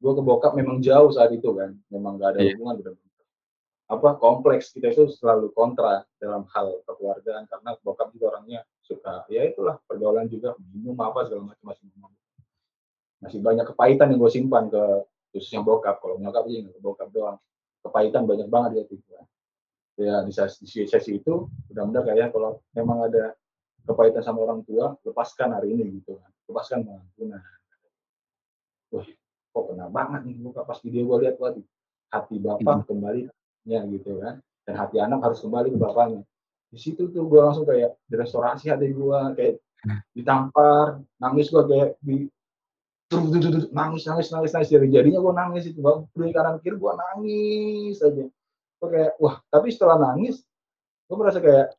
[0.00, 1.76] gue ke bokap memang jauh saat itu kan.
[1.92, 2.56] Memang gak ada yeah.
[2.56, 2.96] hubungan.
[3.90, 9.26] Apa kompleks kita itu selalu kontra dalam hal kekeluargaan karena bokap juga orangnya suka.
[9.26, 11.90] Ya itulah pergaulan juga minum apa segala macam masih
[13.20, 14.82] masih banyak kepahitan yang gue simpan ke
[15.34, 15.98] khususnya bokap.
[15.98, 17.38] Kalau nyokap sih ke bokap doang.
[17.82, 19.10] Kepahitan banyak banget ya gitu.
[19.98, 23.34] Ya di sesi, sesi itu udah benar kayak kalau memang ada
[23.90, 26.14] kepahitan sama orang tua lepaskan hari ini gitu.
[26.14, 27.42] Kan lepaskan pengampunan
[28.90, 29.06] wah
[29.50, 31.66] kok kena banget nih buka pas video gue lihat waduh.
[32.10, 32.86] Hati bapak hmm.
[32.86, 33.22] kembali
[33.70, 34.42] ya gitu kan.
[34.66, 36.26] Dan hati anak harus kembali ke bapaknya.
[36.70, 39.54] Di situ tuh gue langsung kayak direstorasi hati gue kayak
[40.12, 42.26] ditampar nangis gue kayak di
[43.74, 44.70] nangis nangis nangis nangis.
[44.70, 46.06] Jadi jadinya gue nangis itu bang.
[46.10, 48.24] Dari kanan kiri gue nangis aja.
[48.82, 50.42] Gue kayak wah tapi setelah nangis
[51.10, 51.74] gue merasa kayak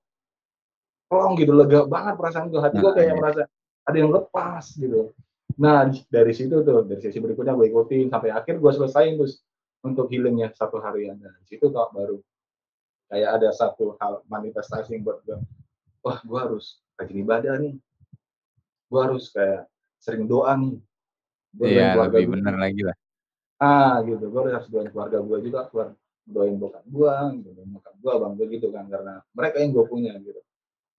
[1.08, 3.19] plong gitu lega banget perasaan gue hati gue nah, kayak iya.
[3.19, 3.41] merasa
[3.88, 5.12] ada yang lepas gitu.
[5.60, 9.43] Nah dari situ tuh dari sesi berikutnya gue ikutin sampai akhir gue selesai terus
[9.82, 11.17] untuk healingnya satu harian.
[11.17, 12.17] Dan di situ tuh baru.
[13.12, 15.36] Kayak ada satu hal manifestasi yang buat gue
[16.02, 17.76] wah gue harus rajin ibadah nih.
[18.88, 19.67] Gue harus kayak
[20.00, 20.80] sering doa nih.
[21.60, 22.96] Iya lebih benar lagi lah.
[23.60, 24.32] Ah gitu.
[24.32, 27.13] Gue harus doain keluarga gue juga keluar doain bokap gue
[27.44, 28.86] gitu bokap gue bang gue gitu kan.
[28.88, 30.41] Karena mereka yang gue punya gitu.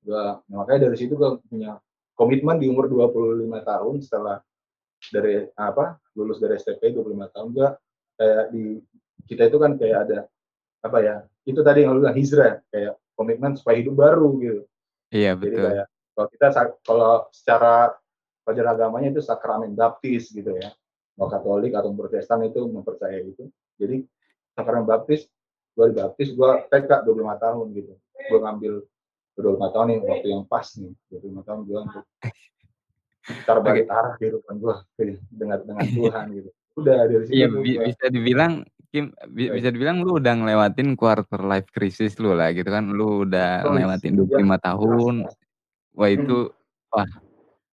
[0.02, 1.78] Gua nah, makanya dari situ gua punya
[2.18, 4.36] komitmen di umur 25 tahun setelah
[5.14, 7.68] dari apa lulus dari STP 25 tahun gua
[8.22, 8.64] kayak di
[9.26, 10.18] kita itu kan kayak ada
[10.82, 14.62] apa ya itu tadi yang lu bilang hijrah kayak komitmen supaya hidup baru gitu.
[15.10, 15.50] Iya betul.
[15.50, 16.46] jadi kayak kalau kita
[16.86, 17.74] kalau secara
[18.46, 20.70] pelajaran agamanya itu sakramen baptis gitu ya.
[21.18, 23.50] Mau Katolik atau Protestan itu mempercayai itu.
[23.76, 24.06] Jadi
[24.54, 25.26] sakramen baptis
[25.72, 27.92] gue dibaptis gue TK 25 tahun gitu.
[28.30, 28.72] Gue ngambil
[29.32, 32.04] udah lima tahun nih waktu yang pas nih lima tahun gue untuk
[33.40, 33.96] putar balik okay.
[33.96, 34.74] arah kehidupan gue
[35.32, 38.52] dengan dengan Tuhan gitu udah dari situ iya, bi bisa dibilang
[38.92, 43.24] Kim bi bisa dibilang lu udah ngelewatin quarter life crisis lu lah gitu kan lu
[43.24, 45.14] udah oh, ngelewatin 25 ya, tahun
[45.96, 46.92] wah itu hmm.
[46.92, 47.10] wah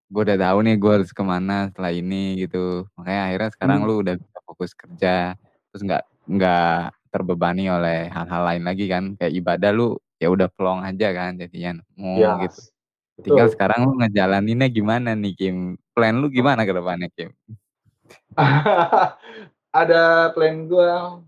[0.09, 3.89] gue udah tahu nih gue harus ke mana setelah ini gitu makanya akhirnya sekarang hmm.
[3.91, 5.15] lu udah bisa fokus kerja
[5.69, 6.81] terus nggak nggak
[7.13, 11.79] terbebani oleh hal-hal lain lagi kan kayak ibadah lu ya udah plong aja kan jadinya
[11.95, 12.61] mau ya, gitu.
[13.19, 13.55] Tinggal betul.
[13.59, 15.57] sekarang lu ngejalaninnya gimana nih Kim?
[15.91, 17.35] Plan lu gimana ke depannya Kim?
[19.81, 21.21] Ada plan gua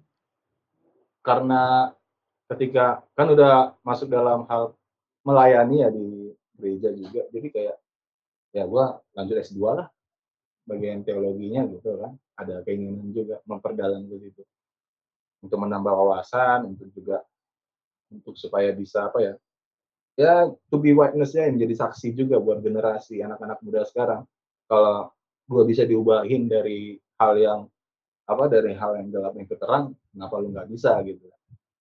[1.21, 1.93] karena
[2.51, 4.75] ketika kan udah masuk dalam hal
[5.23, 7.77] melayani ya di gereja juga, jadi kayak
[8.57, 9.89] ya gua lanjut S2 lah
[10.65, 12.17] bagian teologinya gitu kan.
[12.41, 14.43] Ada keinginan juga memperdalam ke situ.
[15.45, 17.21] Untuk menambah wawasan, untuk juga
[18.09, 19.35] untuk supaya bisa apa ya?
[20.19, 24.25] Ya to be witness-nya yang menjadi saksi juga buat generasi anak-anak muda sekarang.
[24.69, 25.13] Kalau
[25.51, 27.61] gua bisa diubahin dari hal yang
[28.31, 31.27] apa dari hal yang gelap yang ke terang, kenapa lu nggak bisa gitu.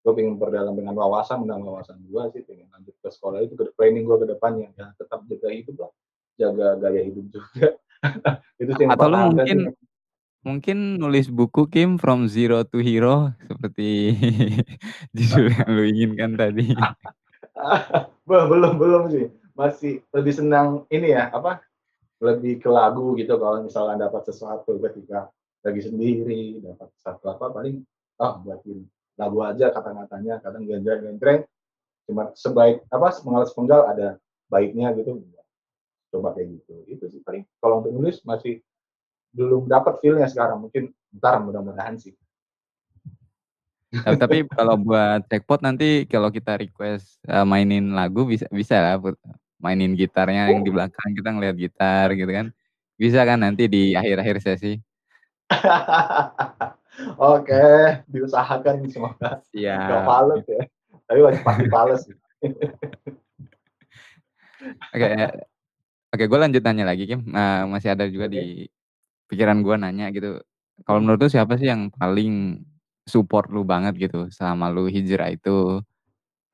[0.02, 3.70] Gue pengen memperdalam dengan wawasan, menambah wawasan gue sih, pengen lanjut ke sekolah itu, ke
[3.78, 5.92] training gue ke depannya, ya tetap jaga hidup lah,
[6.42, 7.78] jaga gaya hidup juga.
[8.62, 9.76] itu sih Atau lu mungkin sih.
[10.40, 14.16] mungkin nulis buku Kim From Zero to Hero seperti
[15.16, 16.74] judul yang lu inginkan tadi.
[18.28, 21.62] Be- belum belum sih, masih lebih senang ini ya apa?
[22.20, 25.32] Lebih ke lagu gitu kalau misalnya dapat sesuatu ketika
[25.64, 27.84] lagi sendiri, dapat satu apa paling
[28.20, 28.84] oh buatin
[29.16, 31.48] lagu aja kata-katanya, kadang genjreng-genjreng
[32.08, 34.08] cuma sebaik apa sepenggal sepenggal ada
[34.52, 35.24] baiknya gitu.
[36.10, 36.74] Coba kayak gitu.
[36.92, 38.60] Itu sih paling kalau untuk nulis masih
[39.32, 40.60] belum dapat feelnya sekarang.
[40.64, 42.18] Mungkin ntar mudah-mudahan sih.
[43.90, 49.02] Tapi, kalau buat jackpot nanti kalau kita request uh, mainin lagu bisa bisa lah.
[49.60, 50.76] Mainin gitarnya yang di Oh.
[50.80, 52.48] belakang kita ngeliat gitar gitu kan
[52.96, 54.80] bisa kan nanti di akhir-akhir sesi
[57.20, 57.64] oke
[58.12, 60.04] diusahakan semoga nggak Siap.
[60.08, 60.64] fales ya
[61.10, 62.16] tapi masih pasti fales sih.
[64.92, 65.08] Oke,
[66.12, 67.24] oke, gue lanjut nanya lagi Kim.
[67.32, 68.36] Nah, masih ada juga Oke.
[68.36, 68.68] di
[69.32, 70.44] pikiran gue nanya gitu.
[70.84, 72.60] Kalau menurut lu siapa sih yang paling
[73.08, 75.80] support lu banget gitu selama lu hijrah itu?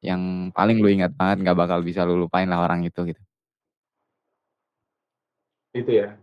[0.03, 3.21] Yang paling lu ingat banget nggak bakal bisa lu lupain lah orang itu gitu.
[5.75, 6.15] itu ya.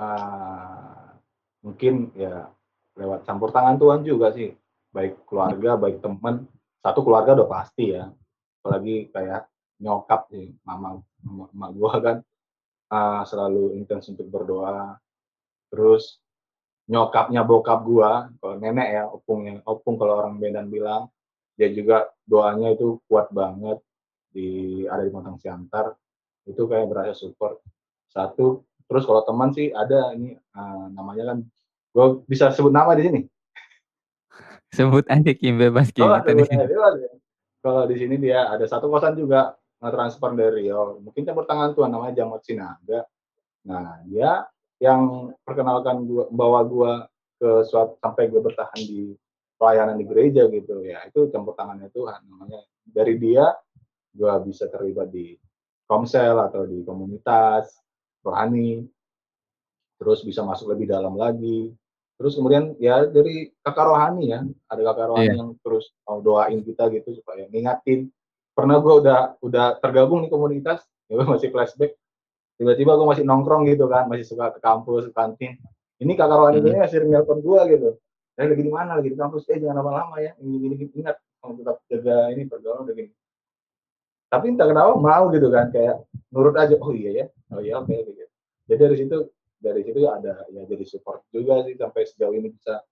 [0.00, 1.12] Ah,
[1.60, 2.48] mungkin ya
[2.96, 4.56] lewat campur tangan Tuhan juga sih.
[4.90, 6.48] Baik keluarga baik teman.
[6.80, 8.08] Satu keluarga udah pasti ya.
[8.64, 9.44] Apalagi kayak
[9.78, 12.16] nyokap sih mama mama, gua kan.
[12.88, 14.96] Ah, selalu intens untuk berdoa.
[15.68, 16.16] Terus
[16.88, 21.12] nyokapnya bokap gua kalau nenek ya opungnya opung kalau orang Medan bilang
[21.58, 23.82] dia juga doanya itu kuat banget
[24.30, 25.98] di ada di Montang Siantar
[26.46, 27.58] itu kayak berasa support
[28.14, 31.38] satu terus kalau teman sih ada ini eh, namanya kan
[31.92, 33.20] gue bisa sebut nama di sini
[34.78, 36.06] Sebut aja Kim bebas Kim.
[36.06, 36.62] oh di sini.
[36.62, 37.10] ya.
[37.58, 41.90] kalau di sini dia ada satu kosan juga transfer dari Riau mungkin campur tangan tuan
[41.90, 43.02] namanya Jamot Sinaga
[43.66, 44.46] nah dia
[44.78, 46.92] yang perkenalkan gua bawa gua
[47.38, 49.14] ke suatu sampai gue bertahan di
[49.58, 51.02] pelayanan di gereja gitu ya.
[51.04, 52.22] Itu campur tangannya Tuhan.
[52.30, 53.52] Namanya dari dia
[54.14, 55.34] gua bisa terlibat di
[55.84, 57.74] komsel atau di komunitas
[58.22, 58.86] rohani.
[59.98, 61.74] Terus bisa masuk lebih dalam lagi.
[62.18, 64.40] Terus kemudian ya dari kakak rohani ya.
[64.70, 65.38] Ada kakak rohani Iya.
[65.42, 68.10] yang terus mau doain kita gitu supaya ngingatin.
[68.54, 71.94] Pernah gue udah udah tergabung di komunitas ya gue masih flashback.
[72.58, 75.58] Tiba-tiba gue masih nongkrong gitu kan masih suka ke kampus ke kantin.
[75.98, 76.66] Ini kakak rohani Mm.
[76.70, 77.90] ini masih nelpon gue gitu
[78.38, 79.02] saya lagi di mana?
[79.02, 79.50] Lagi di kampus.
[79.50, 80.30] Eh jangan lama-lama ya.
[80.38, 83.10] Ini gini gini ingat kamu tetap jaga ini pergaulan udah gini.
[84.30, 87.26] Tapi entah kenapa mau gitu kan kayak nurut aja oh iya ya.
[87.50, 88.28] Oh iya oke gitu
[88.68, 89.16] jadi dari situ
[89.58, 92.84] dari situ ya ada ya jadi support juga sih sampai sejauh ini bisa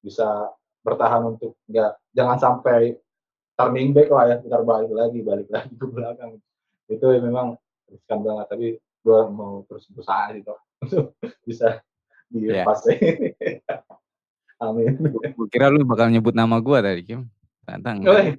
[0.00, 0.48] bisa
[0.80, 2.96] bertahan untuk nggak jangan sampai
[3.54, 6.40] turning back lah ya putar balik lagi balik lagi ke belakang.
[6.88, 10.56] Itu ya memang riskan banget tapi gue mau terus berusaha gitu
[10.88, 11.06] untuk
[11.44, 11.84] bisa
[12.32, 12.64] di Iya.
[12.64, 13.36] fase ini
[14.60, 14.94] amin
[15.34, 17.26] Gue kira lu bakal nyebut nama gua tadi Kim.
[18.04, 18.34] Woi.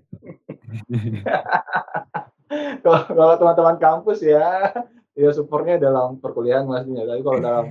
[2.83, 4.75] kalau teman-teman kampus ya
[5.15, 7.65] ya supportnya dalam perkuliahan maksudnya tapi kalau dalam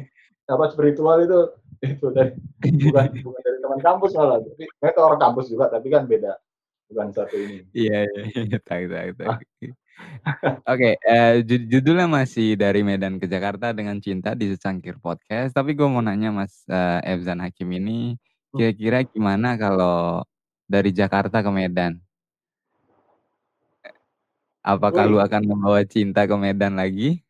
[0.48, 1.38] apa spiritual itu
[1.84, 6.04] itu dari bukan bukan dari teman kampus malah tapi mereka orang kampus juga tapi kan
[6.08, 6.32] beda
[6.88, 9.36] bukan satu ini Iya, iya, iya, tahu, tahu, tahu.
[10.72, 15.52] Oke, eh, ju- judulnya masih dari Medan ke Jakarta dengan cinta di secangkir podcast.
[15.52, 18.16] Tapi gue mau nanya Mas eh, Efzan Hakim ini,
[18.54, 20.22] kira-kira gimana kalau
[20.66, 21.98] dari Jakarta ke Medan?
[24.60, 25.16] Apakah Wih.
[25.16, 27.24] lu akan membawa cinta ke Medan lagi?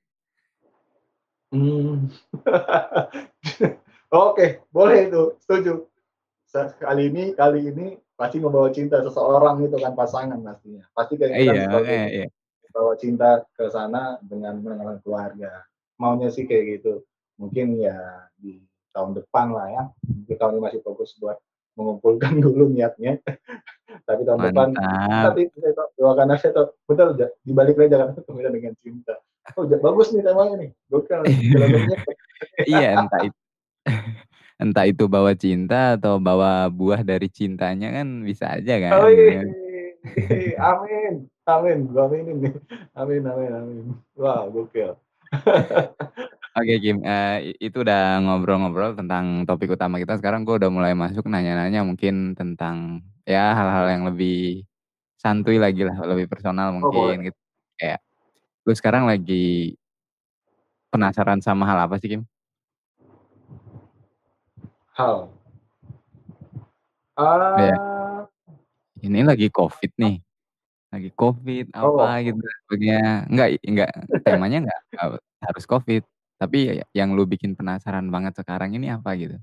[1.50, 2.10] Hmm.
[4.10, 5.86] Oke, boleh itu, setuju.
[6.50, 10.82] Sa- Kali ini, kali ini pasti membawa cinta seseorang itu kan pasangan pastinya.
[10.90, 12.26] Pasti kayak kita Iya, sebagai makanya, iya.
[12.70, 15.62] bawa cinta ke sana dengan mengenal keluarga.
[15.98, 17.02] Maunya sih kayak gitu.
[17.38, 19.82] Mungkin ya di tahun depan lah ya.
[20.06, 21.38] Mungkin tahun ini masih fokus buat
[21.78, 23.18] mengumpulkan dulu niatnya.
[24.06, 25.34] Tapi tahun depan Mantap.
[25.34, 29.18] tapi kita doakan aja tuh betul Ja- dibalik lagi jangan kemudian dengan cinta.
[29.58, 30.70] Oh bagus nih temanya nih.
[30.90, 31.22] Gokil.
[32.64, 33.38] Iya, entah itu.
[34.62, 38.92] entah itu bawa cinta atau bawa buah dari cintanya kan bisa aja kan.
[38.96, 39.40] Oh, gitu iya.
[39.44, 39.46] kan.
[40.56, 41.12] amin,
[41.44, 42.54] amin, gua aminin nih.
[42.96, 43.84] Amin, amin, amin.
[44.16, 44.96] Wah, gokil.
[46.50, 50.18] Oke Kim, eh, itu udah ngobrol-ngobrol tentang topik utama kita.
[50.18, 54.66] Sekarang gue udah mulai masuk nanya-nanya mungkin tentang ya hal-hal yang lebih
[55.14, 57.14] santuy lagi lah, lebih personal Oh, boleh.
[57.14, 57.40] mungkin gitu.
[57.78, 58.02] Kayak
[58.66, 59.78] lu sekarang lagi
[60.90, 62.26] penasaran sama hal apa sih Kim?
[64.98, 65.30] Hal.
[67.14, 67.76] Iya.
[67.78, 68.26] Ah,
[69.00, 70.18] Ini lagi COVID nih.
[70.90, 73.30] Lagi COVID apa oh, gitu sebagainya.
[73.30, 73.90] Enggak enggak
[74.26, 75.08] temanya enggak, enggak
[75.46, 76.02] harus COVID.
[76.40, 79.36] Tapi ya yang lu bikin penasaran banget sekarang ini apa gitu?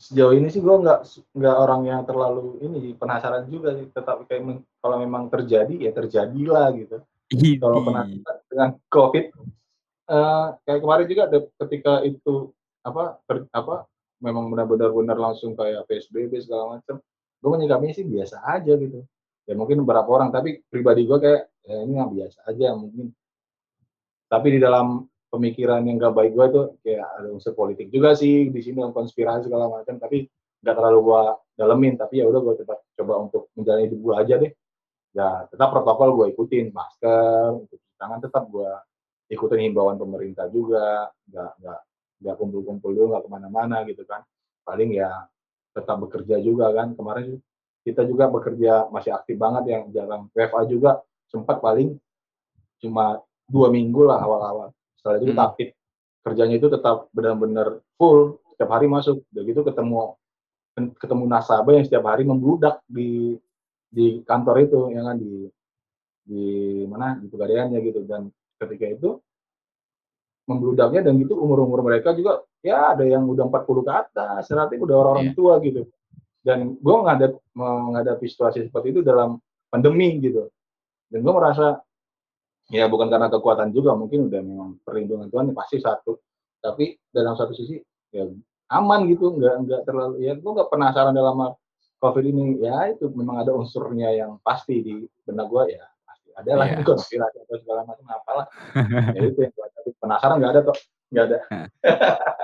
[0.00, 1.00] sejauh ini sih gue nggak
[1.36, 3.84] nggak orang yang terlalu ini penasaran juga sih.
[3.92, 6.96] Tetapi kayak men- kalau memang terjadi ya terjadilah gitu.
[7.60, 9.24] Kalau penasaran dengan COVID,
[10.08, 12.48] eh, kayak kemarin juga ada ketika itu
[12.80, 13.84] apa ter- apa
[14.24, 16.96] memang benar-benar benar langsung kayak PSBB segala macam.
[17.40, 19.04] Gue menyikapinya sih biasa aja gitu.
[19.44, 23.12] Ya mungkin beberapa orang, tapi pribadi gue kayak ya ini mah biasa aja mungkin.
[24.30, 28.46] Tapi di dalam pemikiran yang gak baik gue tuh kayak ada unsur politik juga sih
[28.46, 29.98] di sini yang konspirasi segala macam.
[29.98, 30.22] Tapi
[30.62, 31.22] nggak terlalu gue
[31.58, 31.94] dalemin.
[31.98, 34.52] Tapi ya udah gue tetap coba untuk menjalani hidup gue aja deh.
[35.10, 38.70] Ya tetap protokol gue ikutin masker, cuci tangan tetap gue
[39.34, 41.10] ikutin himbauan pemerintah juga.
[41.26, 41.80] Nggak nggak
[42.20, 44.22] nggak kumpul-kumpul dulu, nggak ke mana-mana gitu kan.
[44.62, 45.10] Paling ya
[45.74, 46.94] tetap bekerja juga kan.
[46.94, 47.34] Kemarin
[47.82, 51.00] kita juga bekerja masih aktif banget yang jarang WFA juga
[51.32, 51.96] sempat paling
[52.80, 54.68] cuma dua minggu lah awal-awal.
[54.94, 55.50] Setelah itu kita Hmm.
[55.50, 55.68] aktif
[56.20, 59.26] kerjanya itu tetap benar-benar full setiap hari masuk.
[59.32, 59.96] Udah gitu ketemu
[60.96, 63.36] ketemu nasabah yang setiap hari membludak di
[63.90, 65.50] di kantor itu ya kan di
[66.22, 66.44] di
[66.86, 69.10] mana di pegadaiannya gitu dan ketika itu
[70.46, 74.96] membludaknya dan gitu umur-umur mereka juga ya ada yang udah 40 ke atas, relatif udah
[74.98, 75.36] orang-orang Iya.
[75.38, 75.82] tua gitu.
[76.40, 80.48] Dan gue menghadap, menghadapi situasi seperti itu dalam pandemi gitu.
[81.06, 81.78] Dan gue merasa
[82.70, 86.16] ya bukan karena kekuatan juga, mungkin udah memang perlindungan Tuhan pasti satu.
[86.62, 87.76] Tapi dalam satu sisi
[88.14, 88.24] ya
[88.70, 91.54] aman gitu, nggak nggak terlalu ya gue nggak penasaran dalam
[92.00, 94.94] COVID ini ya itu memang ada unsurnya yang pasti di
[95.28, 96.80] benak gue ya pasti ada lah Iya.
[96.80, 98.46] konspirasi atau segala macam apalah
[99.12, 100.78] ya itu yang gue tapi penasaran nggak ada kok
[101.12, 101.38] nggak ada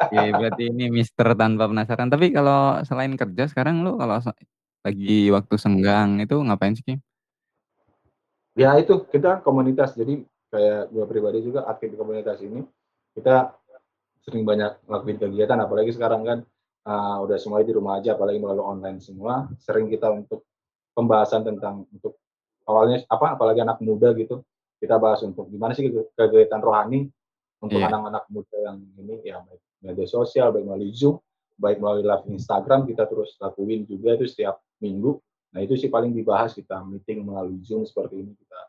[0.07, 2.11] Oke, berarti ini Mister tanpa penasaran.
[2.13, 4.19] Tapi kalau selain kerja sekarang lu kalau
[4.87, 6.99] lagi waktu senggang itu ngapain sih Kim?
[8.57, 9.95] Ya itu kita komunitas.
[9.95, 12.65] Jadi kayak gue pribadi juga aktif di komunitas ini
[13.13, 13.53] kita
[14.25, 15.59] sering banyak ngelakuin kegiatan.
[15.61, 16.39] Apalagi sekarang kan
[16.87, 20.47] uh, udah semuanya di rumah aja apalagi melalui online semua sering kita untuk
[20.97, 22.17] pembahasan tentang untuk
[22.65, 24.41] awalnya apa apalagi anak muda gitu
[24.81, 27.11] kita bahas untuk gimana sih kegi- kegiatan rohani
[27.61, 27.89] untuk Iya.
[27.93, 31.21] anak-anak muda yang ini ya baik media sosial baik melalui zoom
[31.57, 35.21] baik melalui live Instagram kita terus lakuin juga itu setiap minggu
[35.57, 38.61] nah itu sih paling dibahas kita meeting melalui zoom seperti ini kita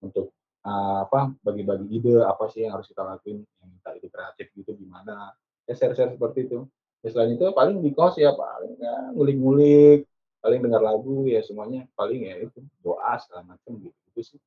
[0.00, 0.32] untuk
[0.64, 4.72] uh, apa bagi-bagi ide apa sih yang harus kita lakuin yang kita ide kreatif gitu
[4.80, 5.36] gimana
[5.68, 6.64] ya share-share seperti itu
[7.04, 10.08] ya selain itu paling di kos ya paling ya ngulik-ngulik
[10.40, 14.40] paling dengar lagu ya semuanya paling ya itu doa segala macam gitu itu sih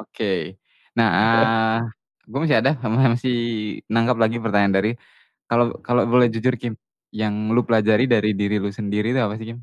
[0.00, 0.56] Oke.
[0.96, 1.10] Nah,
[2.30, 3.38] gue masih ada masih
[3.90, 4.90] nangkap lagi pertanyaan dari
[5.50, 6.74] kalau kalau boleh jujur Kim,
[7.10, 9.58] yang lu pelajari dari diri lu sendiri itu apa sih Kim?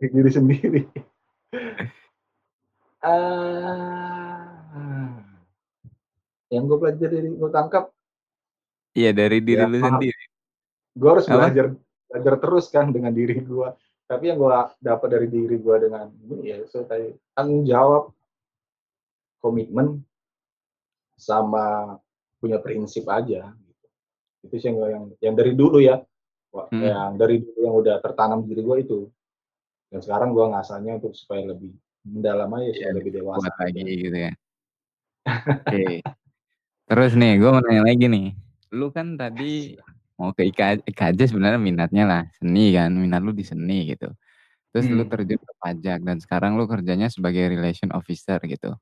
[0.00, 0.80] Diri sendiri
[3.04, 4.46] ah
[6.50, 7.90] yang gue pelajari gue tangkap
[8.96, 10.00] Iya dari diri ya lu paham.
[10.00, 10.24] sendiri.
[10.96, 11.34] gue harus Apa?
[11.36, 11.66] belajar
[12.08, 13.68] belajar terus kan dengan diri gue
[14.06, 18.08] tapi yang gue dapat dari diri gue dengan ini ya so tadi tanggung jawab
[19.42, 20.00] komitmen
[21.20, 21.96] sama
[22.40, 23.86] punya prinsip aja gitu.
[24.48, 26.00] itu sih yang yang, yang dari dulu ya
[26.68, 26.82] Hmm.
[26.82, 29.00] yang dari dulu yang udah tertanam di diri gue itu
[29.88, 31.70] dan sekarang gue ngasahnya untuk supaya lebih
[32.02, 33.56] mendalam aja supaya Iya, lebih dewasa aja.
[33.62, 34.32] lagi gitu ya.
[35.62, 35.84] Oke.
[36.86, 38.26] Terus nih, gue mau nanya lagi nih.
[38.70, 39.74] Lu kan tadi
[40.14, 44.06] mau ke IK, IKJ sebenarnya minatnya lah seni kan, minat lu di seni gitu.
[44.70, 45.10] Terus lu Hmm.
[45.10, 48.74] terjun ke pajak dan sekarang lu kerjanya sebagai relation officer gitu.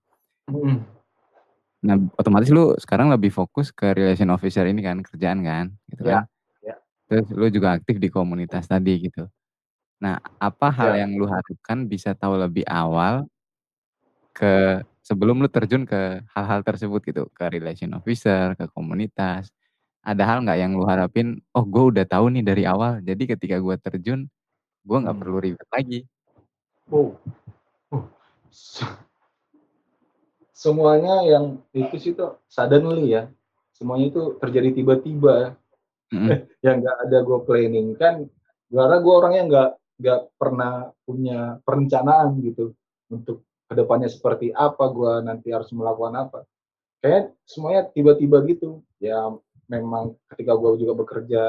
[0.52, 0.84] Hmm.
[1.84, 6.24] Nah, otomatis lu sekarang lebih fokus ke relation officer ini kan, kerjaan kan, gitu Ya,
[6.24, 6.32] kan.
[7.04, 9.28] Terus lu juga aktif di komunitas tadi gitu.
[10.00, 11.04] Nah, apa hal Ya.
[11.04, 13.28] yang lu harapkan bisa tahu lebih awal
[14.34, 19.52] ke sebelum lu terjun ke hal-hal tersebut gitu, ke relation officer, ke komunitas.
[20.04, 23.56] Ada hal nggak yang lu harapin, oh gue udah tahu nih dari awal, jadi ketika
[23.56, 24.28] gue terjun,
[24.84, 25.22] gue nggak Hmm.
[25.24, 26.00] perlu ribet lagi.
[26.92, 27.16] Oh.
[27.88, 28.04] Oh.
[28.52, 28.84] Se-
[30.52, 33.26] semuanya yang itu sih tuh suddenly ya
[33.74, 35.56] semuanya itu terjadi tiba-tiba
[36.14, 36.28] Mhm.
[36.66, 38.14] yang nggak ada gue planning kan
[38.70, 40.72] karena gue orangnya nggak nggak pernah
[41.06, 42.74] punya perencanaan gitu
[43.10, 46.38] untuk ke depannya seperti apa gue nanti harus melakukan apa
[47.02, 49.34] kayak semuanya tiba-tiba gitu ya
[49.68, 51.42] memang ketika gue juga bekerja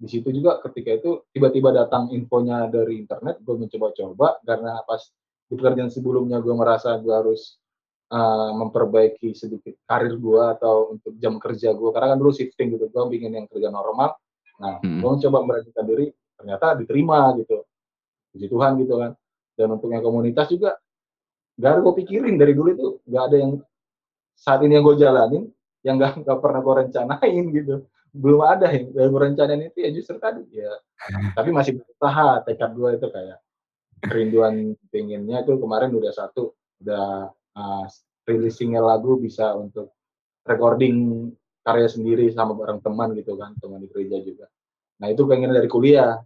[0.00, 5.04] di situ juga ketika itu tiba-tiba datang infonya dari internet gue mencoba-coba karena pas
[5.50, 7.59] di pekerjaan sebelumnya gue merasa gue harus
[8.10, 12.90] uh, memperbaiki sedikit karir gue atau untuk jam kerja gue karena kan dulu shifting gitu
[12.90, 14.18] gue ingin yang kerja normal.
[14.60, 14.98] Nah Mhm.
[15.00, 16.06] gue mencoba memberanikan diri
[16.36, 17.64] ternyata diterima gitu.
[18.34, 19.12] Puji Tuhan gitu kan.
[19.58, 20.76] Dan untuk yang komunitas juga
[21.60, 22.88] gak ada gue pikirin dari dulu itu.
[23.08, 23.52] Gak ada yang
[24.36, 25.44] saat ini yang gue jalanin
[25.80, 27.74] yang gak, gak pernah gue rencanain gitu.
[28.10, 30.42] Belum ada yang gue rencanain itu ya justru tadi.
[30.50, 30.70] Ya
[31.32, 32.44] tapi masih berusaha.
[32.44, 33.38] Tekad gue itu kayak
[34.00, 34.54] kerinduan
[34.88, 37.84] pengennya itu kemarin udah satu udah uh,
[38.28, 39.94] rilis single lagu bisa untuk
[40.46, 41.28] recording
[41.60, 44.46] karya sendiri sama bareng teman gitu kan teman di gereja juga.
[45.00, 46.16] Nah itu pengen dari kuliah.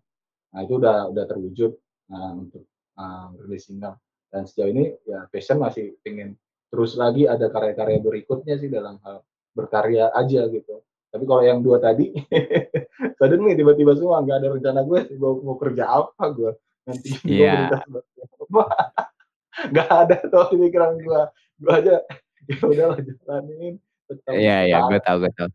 [0.54, 1.72] Nah itu udah udah terwujud
[2.10, 2.64] nah, untuk
[2.98, 3.98] uh, rilis single.
[4.30, 6.34] Dan sejauh ini ya passion masih pengen
[6.70, 9.22] terus lagi ada karya-karya berikutnya sih dalam hal
[9.54, 10.82] berkarya aja gitu.
[11.14, 12.10] Tapi kalau yang dua tadi
[13.18, 16.52] suddenly tiba-tiba semua nggak ada rencana gue mau, mau kerja apa gue?
[16.90, 17.50] Nanti gue
[18.50, 18.62] apa
[19.72, 21.22] nggak ada tuh di pikiran gue
[21.62, 21.96] gue aja
[22.50, 23.76] ya udahlah jalanin
[24.28, 25.48] Iya, iya, gue tahu, gue tahu.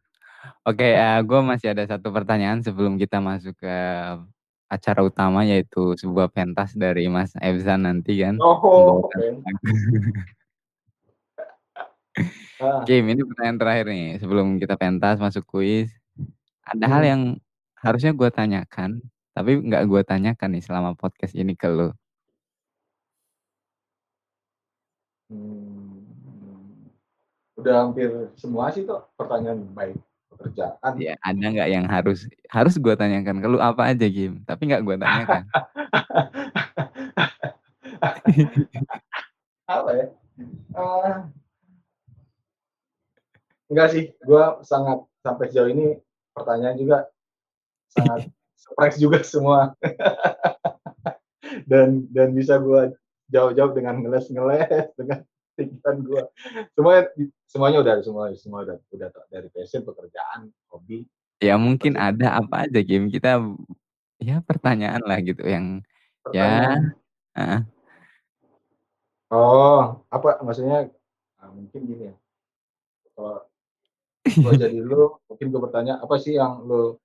[0.66, 3.78] Oke, eh, gue masih ada satu pertanyaan sebelum kita masuk ke
[4.70, 9.10] acara utama yaitu sebuah pentas dari Mas Ebzan nanti kan oh lagu.
[12.62, 15.90] ah, Kim, ini pertanyaan terakhir nih sebelum kita pentas masuk kuis.
[16.62, 17.22] Ada hal hmm, yang
[17.82, 19.02] harusnya gue tanyakan,
[19.34, 21.98] tapi nggak gue tanyakan nih selama podcast ini ke lo.
[25.30, 26.90] Hmm,
[27.60, 29.98] udah hampir semua sih tuh pertanyaan baik
[30.40, 30.94] pekerjaan.
[30.96, 34.40] Ya, ada nggak yang harus harus gue tanyakan ke apa aja, Kim?
[34.48, 35.44] Tapi nggak gue tanyakan.
[39.70, 40.08] apa ya?
[40.74, 41.28] Ah,
[43.68, 46.00] enggak sih gue sangat sampai sejauh ini
[46.32, 46.98] pertanyaan juga
[47.92, 49.60] sangat surprise juga semua.
[51.66, 52.94] Dan dan bisa gue
[53.30, 55.20] jawab-jawab dengan ngeles-ngeles dengan
[55.60, 56.24] pikiran gue
[56.74, 57.04] semuanya
[57.50, 61.06] semuanya udah semua semua udah udah dari passion pekerjaan hobi.
[61.40, 63.08] Ya mungkin ada apa aja, Kim?
[63.08, 63.40] Kita
[64.20, 65.80] ya pertanyaan lah gitu yang
[66.36, 66.84] ya pertanyaan.
[67.40, 67.62] heeh.
[69.32, 70.92] oh apa maksudnya?
[71.40, 72.16] Ah, mungkin gini ya.
[73.16, 73.48] Kalau
[74.28, 77.00] gue jadi lu mungkin gue bertanya apa sih yang lu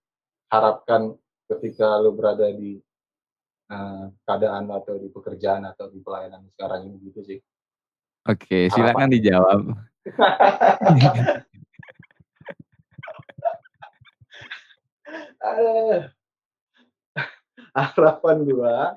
[0.51, 1.15] harapkan
[1.49, 2.83] ketika lu berada di
[3.71, 7.41] eh, keadaan atau di pekerjaan atau di pelayanan sekarang ini gitu sih
[8.25, 9.61] Oke, harapan silakan dijawab.
[15.45, 16.01] Eh,
[17.77, 18.97] harapan gua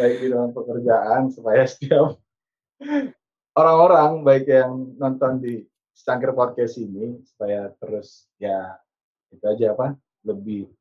[0.00, 2.16] baik di dalam pekerjaan supaya setiap
[3.52, 5.60] orang-orang baik yang nonton di
[5.92, 8.80] Stangker Podcast ini supaya terus ya
[9.36, 10.72] itu aja apa lebih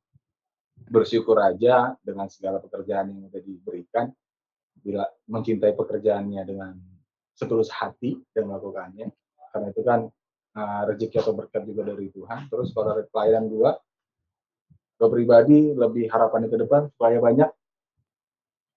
[0.90, 4.08] bersyukur aja dengan segala pekerjaan yang udah diberikan
[4.84, 6.76] bila mencintai pekerjaannya dengan
[7.34, 9.10] setulus hati dan melakukannya
[9.54, 10.00] karena itu kan
[10.58, 13.72] uh, rezeki atau berkat juga dari Tuhan terus kalau dari pelayanan gua
[14.94, 17.50] gue pribadi lebih harapannya ke depan supaya banyak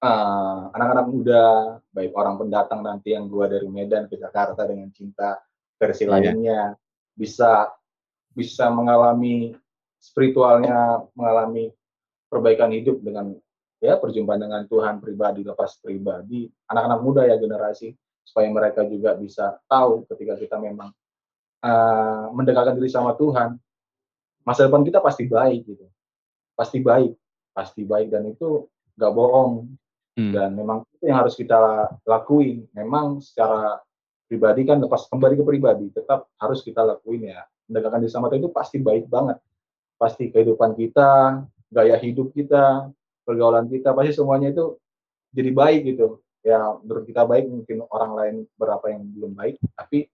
[0.03, 1.45] uh, anak-anak muda
[1.93, 5.37] baik orang pendatang nanti yang gua dari Medan ke Jakarta dengan cinta
[5.77, 6.13] versi Iya.
[6.17, 6.61] lainnya
[7.13, 7.69] bisa
[8.37, 9.57] bisa mengalami
[10.01, 11.73] spiritualnya mengalami
[12.27, 13.35] perbaikan hidup dengan
[13.79, 17.93] ya perjumpaan dengan Tuhan pribadi lepas pribadi anak-anak muda ya generasi
[18.27, 20.91] supaya mereka juga bisa tahu ketika kita memang
[21.63, 23.55] uh, mendekatkan diri sama Tuhan
[24.47, 25.87] masa depan kita pasti baik gitu.
[26.57, 27.13] Pasti baik
[27.57, 28.69] pasti baik dan itu
[29.01, 29.53] nggak bohong.
[30.17, 30.33] Hmm.
[30.33, 32.65] dan memang itu yang harus kita lakuin.
[32.73, 33.85] Memang secara
[34.25, 37.45] pribadi kan lepas kembali ke pribadi tetap harus kita lakuin ya.
[37.69, 39.37] Mendekatkan diri sama Tuhan itu pasti baik banget.
[40.01, 41.45] Pasti kehidupan kita
[41.77, 42.89] gaya hidup kita
[43.29, 44.81] pergaulan kita pasti semuanya itu
[45.37, 50.09] jadi baik gitu ya menurut kita baik mungkin orang lain berapa yang belum baik tapi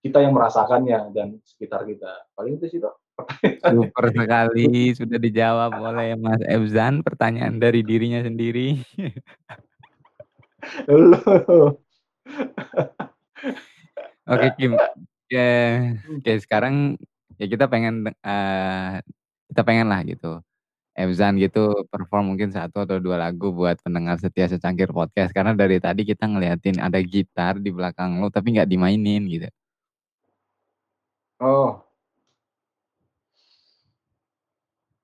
[0.00, 2.96] kita yang merasakannya dan sekitar kita paling itu sih Dok.
[3.60, 8.80] Super sekali sudah dijawab oleh Mas Ebzan pertanyaan dari dirinya sendiri.
[14.24, 14.72] Oke Kim,
[15.28, 15.48] ya,
[16.16, 16.96] oke sekarang
[17.36, 19.04] ya kita pengen eh
[19.52, 20.40] kita pengen lah gitu.
[21.00, 25.80] Ebzan gitu perform mungkin satu atau dua lagu buat pendengar setia secangkir podcast karena dari
[25.80, 29.48] tadi kita ngeliatin ada gitar di belakang lo tapi nggak dimainin gitu.
[31.40, 31.80] Oh.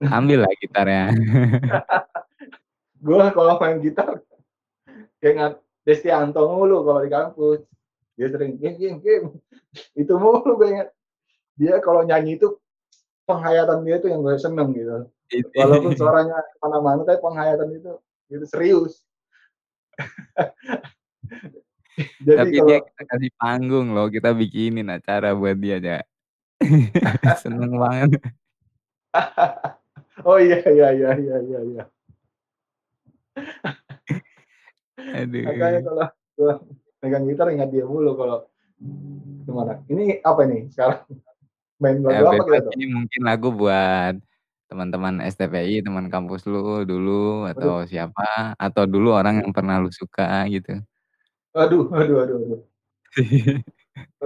[0.05, 1.09] Ambil lah gitarnya.
[3.07, 4.20] gue kalau main gitar
[5.20, 5.53] kayak nggak
[5.86, 7.61] Destianto mulu kalau di kampus.
[8.18, 9.26] Dia sering game game game.
[10.03, 10.88] Itu mulu gue ingat.
[11.55, 12.53] Dia kalau nyanyi itu
[13.24, 15.09] penghayatan dia itu yang gue seneng gitu.
[15.33, 17.93] Walaupun suaranya ke mana-mana, tapi penghayatan itu
[18.31, 19.03] gitu serius.
[21.97, 26.05] Jadi tapi kalau, dia kita kasih panggung loh, kita bikinin acara buat dia aja.
[27.43, 28.20] Seneng banget.
[30.29, 31.61] oh iya iya iya iya iya.
[31.64, 31.85] iya.
[35.24, 35.45] Aduh.
[35.49, 36.07] Makanya kalau
[36.37, 36.55] gua
[37.01, 38.45] pegang gitar ingat dia mulu kalau
[39.49, 39.81] gimana.
[39.89, 41.01] Ini apa nih sekarang?
[41.81, 42.93] Main lagu ya, apa gitu?
[42.93, 44.16] Mungkin lagu buat
[44.67, 47.87] teman-teman STPI, teman kampus lu dulu atau aduh.
[47.87, 50.83] siapa atau dulu orang yang pernah lu suka gitu.
[51.55, 52.61] Aduh, aduh, aduh, aduh.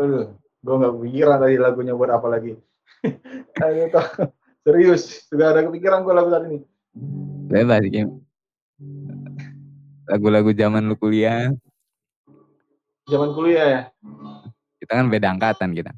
[0.01, 2.57] aduh, gue nggak kepikiran tadi lagunya buat apa lagi.
[3.65, 4.05] aduh,
[4.65, 6.61] serius, sudah ada kepikiran gue lagu tadi ini.
[7.51, 8.25] Bebas, Kim.
[10.09, 11.53] Lagu-lagu zaman lu kuliah.
[13.07, 13.83] Zaman kuliah ya?
[14.81, 15.93] Kita kan beda angkatan kita.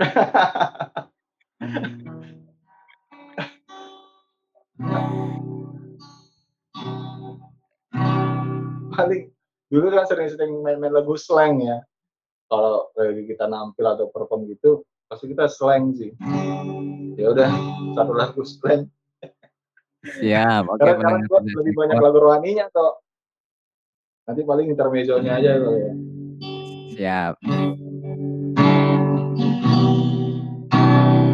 [9.00, 9.32] paling
[9.72, 11.80] dulu kan sering-sering main-main lagu slang ya.
[12.50, 16.12] Kalau lagi kita nampil atau perform gitu pasti kita slang sih.
[17.16, 17.50] Ya udah
[17.96, 18.92] satu lagu slang.
[20.20, 21.20] Ya oke okay, karena
[21.56, 23.00] lebih banyak lagu rohaninya atau
[24.24, 25.92] nanti paling intermezzonya aja loh ya.
[26.96, 27.34] Siap.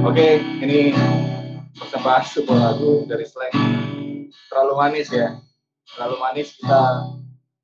[0.07, 0.33] Oke okay,
[0.63, 0.95] ini
[1.77, 3.53] kita bahas sebuah lagu dari slang
[4.49, 5.37] terlalu manis ya.
[5.93, 6.83] Terlalu manis kita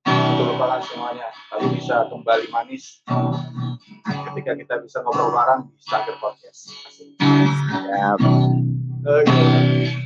[0.07, 1.29] untuk lupakan semuanya.
[1.49, 3.01] Tapi bisa kembali manis.
[4.05, 6.69] Ketika kita bisa ngobrol bareng di Starter Podcast.
[7.19, 8.21] Siap.
[9.03, 9.25] Oke.
[9.27, 10.03] Okay.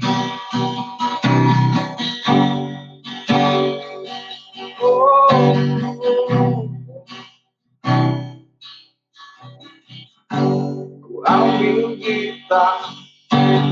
[11.27, 12.95] ambil kita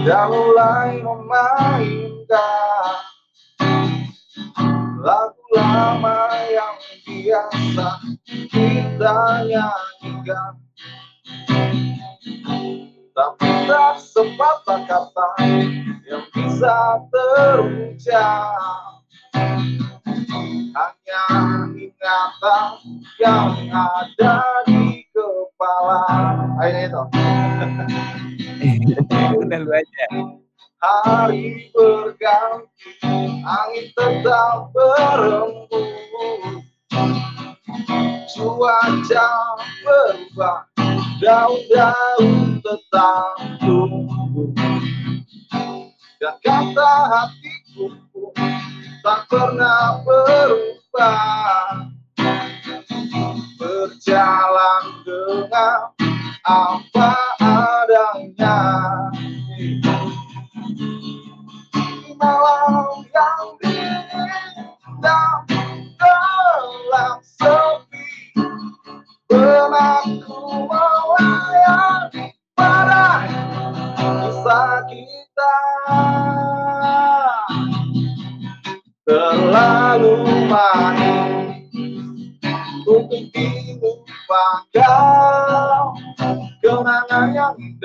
[0.05, 2.93] dan mulai memainkan
[5.01, 6.77] lagu lama yang
[7.09, 7.89] biasa
[8.53, 9.17] kita
[9.49, 10.61] nyanyikan.
[13.15, 15.31] Tapi tak sepatah kata
[16.05, 19.01] yang bisa terucap.
[20.75, 21.25] Hanya
[21.73, 22.69] ingatan
[23.17, 23.54] yang
[26.65, 27.03] ayo itu?
[29.45, 30.07] Udah lu aja.
[30.81, 33.01] Hari berganti
[33.45, 36.05] angin tetap berembus
[38.35, 39.29] cuaca
[39.85, 40.69] berubah
[41.21, 44.53] daun-daun tetap tumbuh.
[46.21, 47.93] Dan kata hatiku
[49.05, 51.93] tak pernah berubah.
[53.55, 55.94] Berjalan dengan
[56.45, 57.24] apa adanya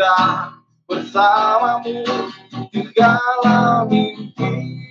[0.10, 0.58] indah
[0.90, 2.02] bersamamu
[2.98, 4.82] dalam mimpi.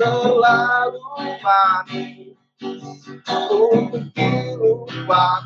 [0.00, 1.04] Terlalu
[1.44, 2.32] manis
[3.28, 5.44] untuk dilupakan.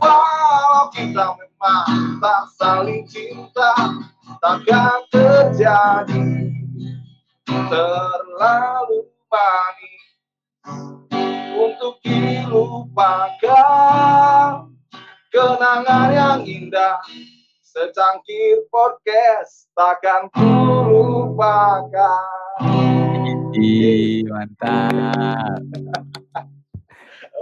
[0.00, 4.00] Walau kita memang tak saling cinta
[4.40, 6.24] takkan terjadi.
[7.44, 10.04] Terlalu manis
[11.52, 13.28] untuk dilupakan
[15.28, 16.96] kenangan yang indah
[17.60, 20.48] secangkir podcast takkan ku
[20.88, 22.24] lupakan.
[24.24, 25.60] mantap.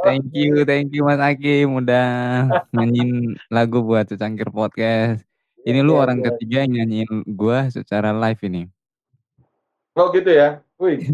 [0.03, 2.09] Thank you, thank you Mas Hakim udah
[2.75, 5.23] nyanyiin lagu buat secangkir podcast.
[5.67, 6.27] Ini lu yeah, orang yeah.
[6.35, 8.63] ketiga yang nyanyiin gua secara live ini.
[9.95, 10.61] Oh gitu ya?
[10.77, 11.01] Wih,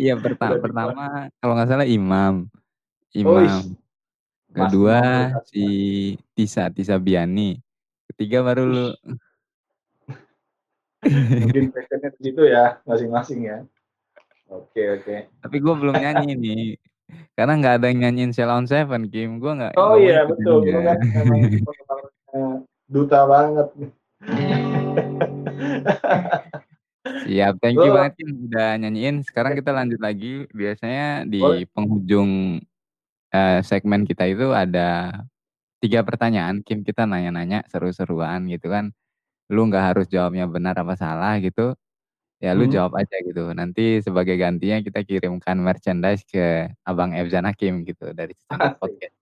[0.00, 1.04] Iya pertama, pertama
[1.38, 2.50] kalau nggak salah Imam.
[3.14, 3.78] Imam.
[4.54, 4.98] Oh, Kedua
[5.46, 5.64] si
[6.34, 7.58] Tisa, Tisa Biani.
[8.10, 8.88] Ketiga baru lu.
[11.04, 13.58] Mungkin passionnya di situ ya, masing-masing ya.
[14.50, 15.16] Oke, oke.
[15.42, 16.66] Tapi gue belum nyanyi nih.
[17.34, 19.42] Karena nggak ada yang nyanyiin Sheila on Seven, Kim.
[19.42, 19.74] Gue nggak.
[19.78, 20.62] Oh iya, betul.
[20.64, 20.86] Nyanyi.
[20.86, 20.98] kan
[22.94, 23.68] duta banget.
[27.24, 29.16] Siap, thank you Lu- banget Kim udah nyanyiin.
[29.26, 30.46] Sekarang kita lanjut lagi.
[30.54, 31.66] Biasanya di Boleh.
[31.74, 32.62] penghujung
[33.34, 35.12] eh, segmen kita itu ada
[35.82, 36.62] tiga pertanyaan.
[36.62, 38.94] Kim kita nanya-nanya seru-seruan gitu kan.
[39.52, 41.74] Lu nggak harus jawabnya benar apa salah gitu.
[42.42, 42.74] Ya lu Hmm.
[42.76, 43.50] jawab aja gitu.
[43.56, 48.34] Nanti sebagai gantinya kita kirimkan merchandise ke Abang Ebzan Hakim gitu dari.
[48.80, 49.16] Podcast.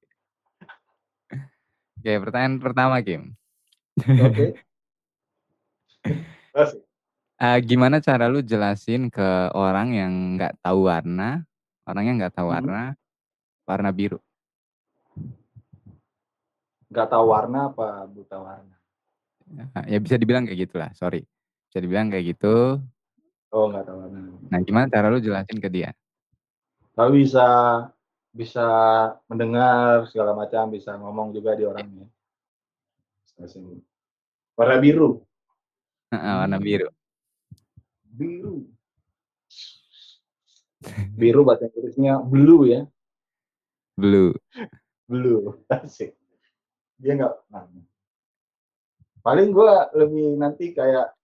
[2.00, 3.34] Oke, pertanyaan pertama Kim.
[4.02, 4.58] Oke.
[6.56, 6.82] Asik.
[7.38, 11.42] Eh, gimana cara lu jelasin ke orang yang nggak tahu warna,
[11.84, 12.54] orangnya nggak tahu Hmm.
[12.58, 12.82] warna,
[13.62, 14.18] warna biru?
[16.92, 18.76] Nggak tahu warna apa buta warna?
[19.88, 21.24] Ya bisa dibilang kayak gitulah, sorry.
[21.68, 22.78] Bisa dibilang kayak gitu.
[23.52, 24.20] Oh, nggak tahu warna.
[24.48, 25.90] Nah, gimana cara lu jelasin ke dia?
[26.92, 27.46] Tapi bisa
[28.32, 28.64] bisa
[29.28, 32.08] mendengar segala macam, bisa ngomong juga di orangnya.
[34.56, 35.20] Warna biru.
[36.12, 36.88] Warna biru.
[38.12, 38.68] Biru.
[41.16, 42.84] Biru bahasa Inggrisnya blue ya.
[43.97, 44.32] Blue.
[45.09, 45.61] Blue.
[45.72, 46.16] Asik.
[46.97, 47.34] Dia nggak.
[49.22, 51.14] Paling gua lebih nanti kayak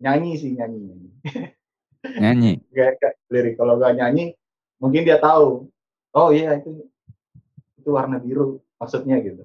[0.00, 0.78] nyanyi sih nyanyi.
[0.88, 1.10] nyanyi.
[2.22, 2.52] Nyanyi.
[2.70, 4.38] Kayak kayak lirik kalau nggak nyanyi
[4.78, 5.66] mungkin dia tahu.
[6.14, 6.88] Oh iya itu
[7.76, 9.44] itu warna biru maksudnya gitu.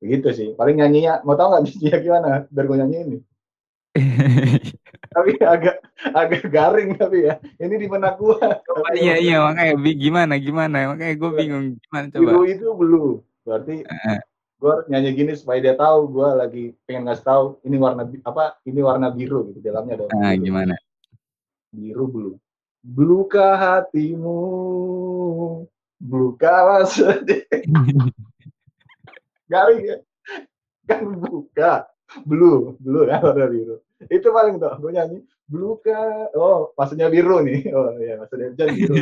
[0.00, 0.48] Begitu sih.
[0.56, 2.48] Paling nyanyinya mau tahu nggak dia gimana?
[2.48, 3.18] Biar gue nyanyi ini.
[4.96, 5.76] Tapi agak
[6.12, 7.36] agak garing tapi ya.
[7.56, 8.60] Ini di benak gua.
[8.68, 12.20] Oh, iya iya makanya gimana gimana makanya gue bingung gimana coba.
[12.20, 13.10] Biru itu blue.
[13.42, 13.84] Berarti
[14.56, 18.56] gue harus nyanyi gini supaya dia tahu gue lagi pengen ngasih tahu ini warna apa
[18.64, 20.44] ini warna biru gitu dalamnya ada Nah, biru.
[20.48, 20.74] gimana?
[21.70, 22.36] biru blue
[22.80, 24.38] Blukah hatimu
[26.00, 27.44] Blukah sedih
[29.52, 29.96] garing ya
[30.86, 31.72] kan buka
[32.24, 33.76] blue blue ya warna biru
[34.12, 39.00] itu paling tuh gue nyanyi Bluka oh maksudnya biru nih oh iya maksudnya jangan biru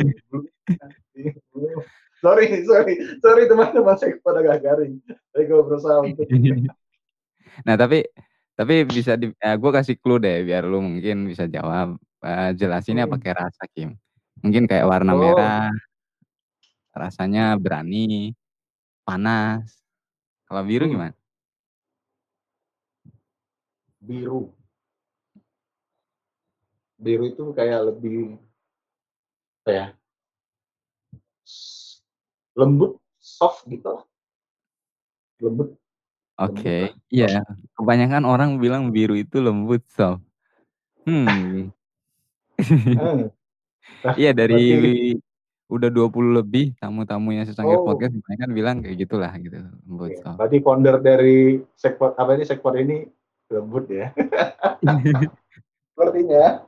[2.23, 5.01] sorry sorry sorry teman-teman saya pada agak garing
[5.35, 6.25] tapi gue berusaha untuk
[7.63, 8.03] Nah, tapi
[8.55, 11.95] tapi bisa di gue kasih clue deh biar lu mungkin bisa jawab.
[12.19, 13.15] Eh, jelasinnya Hmm.
[13.15, 13.95] pakai rasa, Kim.
[14.43, 15.19] Mungkin kayak warna Oh.
[15.23, 15.71] merah
[16.91, 18.35] rasanya berani,
[19.07, 19.71] panas.
[20.51, 20.93] Kalau biru Hmm.
[20.99, 21.15] gimana?
[24.03, 24.51] biru
[26.95, 28.39] biru itu kayak lebih
[29.61, 29.85] apa ya
[32.55, 34.03] lembut soft gitu lah
[35.39, 35.75] lembut
[36.35, 37.39] Oke, Lembut iya.
[37.79, 40.19] Kebanyakan orang bilang biru itu lembut, soft.
[41.07, 41.71] Hmm.
[42.59, 43.31] Eh,
[44.19, 45.15] Iya dari
[45.71, 47.87] udah 20 lebih tamu-tamunya secangkir Oh.
[47.87, 50.35] podcast kebanyakan bilang kayak gitulah gitu, lembut, Oke, soft.
[50.35, 51.37] berarti founder dari
[51.79, 52.97] sekpot apa ini sekpot ini
[53.47, 54.11] lembut ya
[55.95, 56.67] sepertinya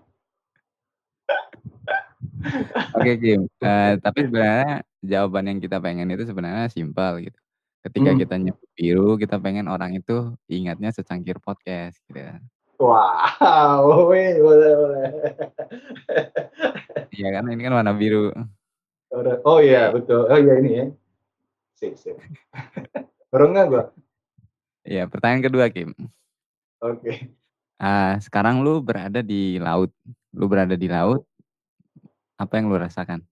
[2.93, 3.41] Oke, Kim.
[3.57, 7.39] Eh, tapi sebenarnya jawaban yang kita pengen itu sebenarnya simpel gitu.
[7.81, 8.19] Ketika Hmm.
[8.19, 12.41] kita nyebut biru, kita pengen orang itu ingatnya secangkir podcast gitu kan.
[12.77, 15.03] wow boleh boleh
[17.09, 18.29] Iya karena ini kan warna biru.
[19.41, 20.85] Oh iya betul oh iya ini ya
[21.73, 22.17] sip sip
[23.31, 23.83] baru nggak gua
[24.83, 25.91] Iya, pertanyaan kedua, Kim.
[26.79, 27.13] oke
[27.75, 29.93] Ah, sekarang lu berada di laut.
[30.33, 31.21] Lu berada di laut.
[32.37, 33.25] Apa yang lu rasakan?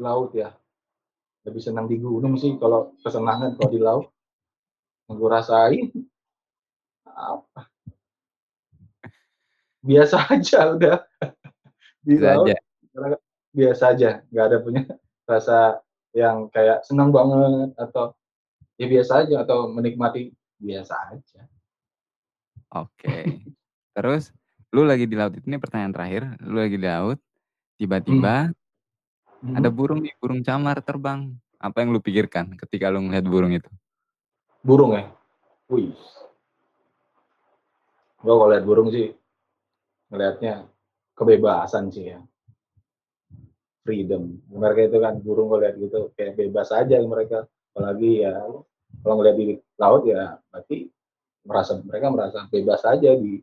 [0.00, 0.56] laut ya.
[1.44, 4.06] Lebih senang di gunung sih kalau kesenangan kalau di laut.
[5.06, 5.86] Yang gue rasain
[7.04, 7.68] apa?
[9.84, 10.98] Biasa aja udah.
[12.00, 12.56] Di Bisa laut aja.
[13.52, 14.10] biasa aja.
[14.32, 14.82] Nggak ada punya
[15.28, 15.58] rasa
[16.16, 18.16] yang kayak senang banget atau
[18.80, 21.44] ya biasa aja atau menikmati biasa aja.
[22.72, 23.44] Oke.
[23.92, 24.32] Terus
[24.70, 26.22] lu lagi di laut ini pertanyaan terakhir.
[26.42, 27.18] Lu lagi di laut,
[27.78, 28.50] tiba-tiba
[29.40, 29.76] ada Hmm.
[29.76, 31.32] burung nih, burung camar terbang.
[31.56, 33.68] Apa yang lu pikirkan ketika lu ngeliat burung itu?
[34.60, 35.08] burung ya
[35.72, 35.96] wih
[38.20, 39.16] gue kalau lihat burung sih
[40.12, 40.68] ngelihatnya
[41.16, 42.20] kebebasan sih ya
[43.80, 48.36] freedom mereka itu kan burung gue lihat gitu kayak bebas aja mereka apalagi ya
[49.00, 50.92] kalau ngeliat di laut ya berarti
[51.48, 53.40] merasa mereka merasa bebas aja di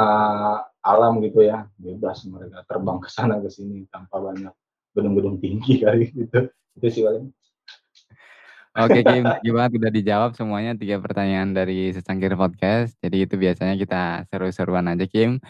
[0.00, 4.52] uh, alam gitu ya bebas mereka terbang ke sana ke sini tanpa banyak
[4.96, 6.48] gedung-gedung tinggi kali gitu.
[6.80, 7.28] Itu sih paling.
[8.70, 12.94] Oke Kim, gimana udah dijawab semuanya tiga pertanyaan dari secangkir podcast.
[13.02, 15.42] Jadi itu biasanya kita seru-seruan aja Kim.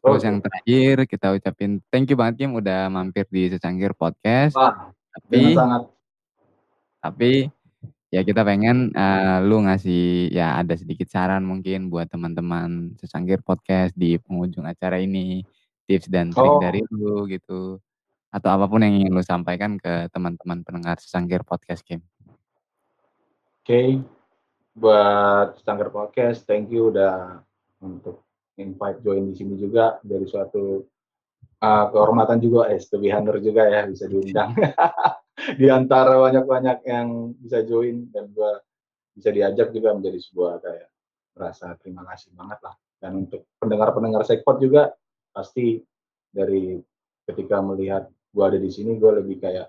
[0.00, 4.54] Terus yang terakhir kita ucapin thank you banget Kim udah mampir di secangkir podcast.
[4.54, 5.82] Wah, tapi sangat.
[7.00, 7.32] Tapi
[8.10, 13.94] ya kita pengen uh, lu ngasih ya ada sedikit saran mungkin buat teman-teman secangkir podcast
[13.94, 15.46] di penghujung acara ini.
[15.86, 16.62] Tips dan trik oh.
[16.62, 17.78] dari lu gitu.
[18.30, 22.02] Atau apa pun yang ingin lu sampaikan ke teman-teman pendengar secangkir podcast Kim.
[23.66, 24.02] Okay.
[24.70, 27.42] buat Stangger Podcast, thank you udah
[27.84, 28.24] untuk
[28.56, 30.00] invite join di sini juga.
[30.00, 30.86] Dari suatu
[31.60, 32.80] uh, kehormatan juga, eh,
[33.12, 34.56] honor juga ya bisa diundang
[35.60, 38.60] di antara banyak-banyak yang bisa join dan gua
[39.14, 40.88] bisa diajak juga menjadi sebuah kayak
[41.36, 42.74] merasa terima kasih banget lah.
[43.00, 44.92] Dan untuk pendengar-pendengar Sekpot juga
[45.32, 45.80] pasti
[46.30, 46.76] dari
[47.26, 49.68] ketika melihat gua ada di sini, gua lebih kayak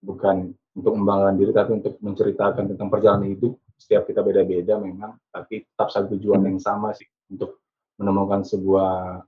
[0.00, 5.64] bukan untuk membanggakan diri tapi untuk menceritakan tentang perjalanan hidup setiap kita beda-beda memang tapi
[5.64, 7.60] tetap satu tujuan yang sama sih untuk
[8.00, 9.24] menemukan sebuah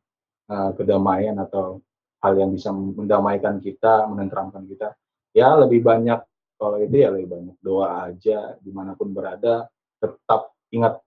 [0.49, 1.81] uh, kedamaian atau
[2.23, 4.95] hal yang bisa mendamaikan kita menenteramkan kita
[5.33, 6.21] ya lebih banyak
[6.57, 9.67] kalau itu ya lebih banyak doa aja di mana pun berada
[9.99, 11.03] tetap ingat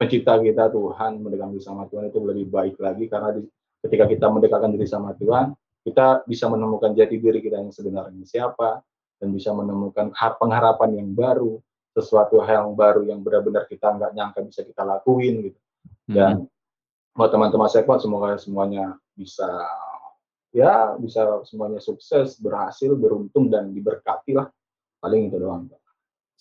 [0.00, 3.46] pencipta kita Tuhan mendekatkan diri sama Tuhan itu lebih baik lagi karena di,
[3.86, 8.82] ketika kita mendekatkan diri sama Tuhan kita bisa menemukan jati diri kita yang sebenarnya siapa
[9.18, 11.58] dan bisa menemukan pengharapan yang baru,
[11.94, 15.60] sesuatu hal yang baru yang benar-benar kita nggak nyangka bisa kita lakuin gitu.
[16.10, 17.14] Dan hmm.
[17.14, 19.46] buat teman-teman sekot semoga semuanya bisa
[20.52, 24.52] ya bisa semuanya sukses, berhasil, beruntung dan diberkati lah.
[25.02, 25.66] Paling itu doang.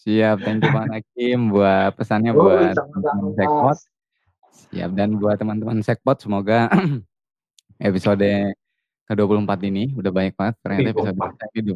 [0.01, 3.78] Siap, thank you Bang Hakim buat pesannya oh, buat teman-teman Sekpot.
[4.51, 6.70] Siap dan buat teman-teman Sekpot semoga
[7.88, 8.53] episode
[9.09, 11.18] ke-24 ini udah banyak banget ternyata episode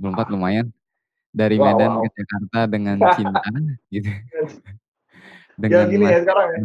[0.01, 0.67] 24 lumayan
[1.35, 2.01] dari wow, Medan wow.
[2.01, 3.49] ke Jakarta dengan cinta
[3.91, 4.09] gitu.
[5.59, 6.59] dengan ya gini ya sekarang ya.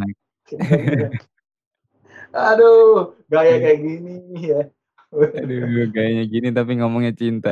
[2.55, 4.71] Aduh, gaya kayak gini ya.
[5.11, 7.51] Aduh, gayanya gini tapi ngomongnya cinta.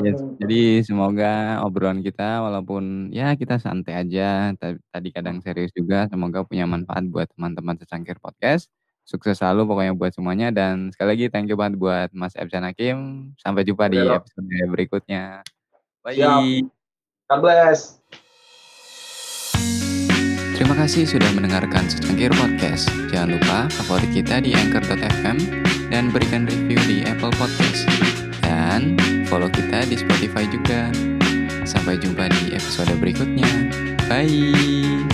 [0.00, 4.56] ya, jadi semoga obrolan kita walaupun ya kita santai aja,
[4.88, 8.72] tadi kadang serius juga, semoga punya manfaat buat teman-teman secangkir podcast.
[9.04, 13.30] Sukses selalu pokoknya buat semuanya dan sekali lagi thank you banget buat Mas Ebsan Hakim.
[13.36, 15.44] Sampai jumpa di episode berikutnya.
[16.00, 16.16] Bye.
[16.16, 16.40] Siap.
[17.28, 17.99] God bless.
[20.60, 22.92] Terima kasih sudah mendengarkan secangkir podcast.
[23.08, 25.40] Jangan lupa favorit kita di anchor.fm
[25.88, 27.88] dan berikan review di Apple Podcast.
[28.44, 30.92] Dan follow kita di Spotify juga.
[31.64, 33.48] Sampai jumpa di episode berikutnya.
[34.04, 35.09] Bye.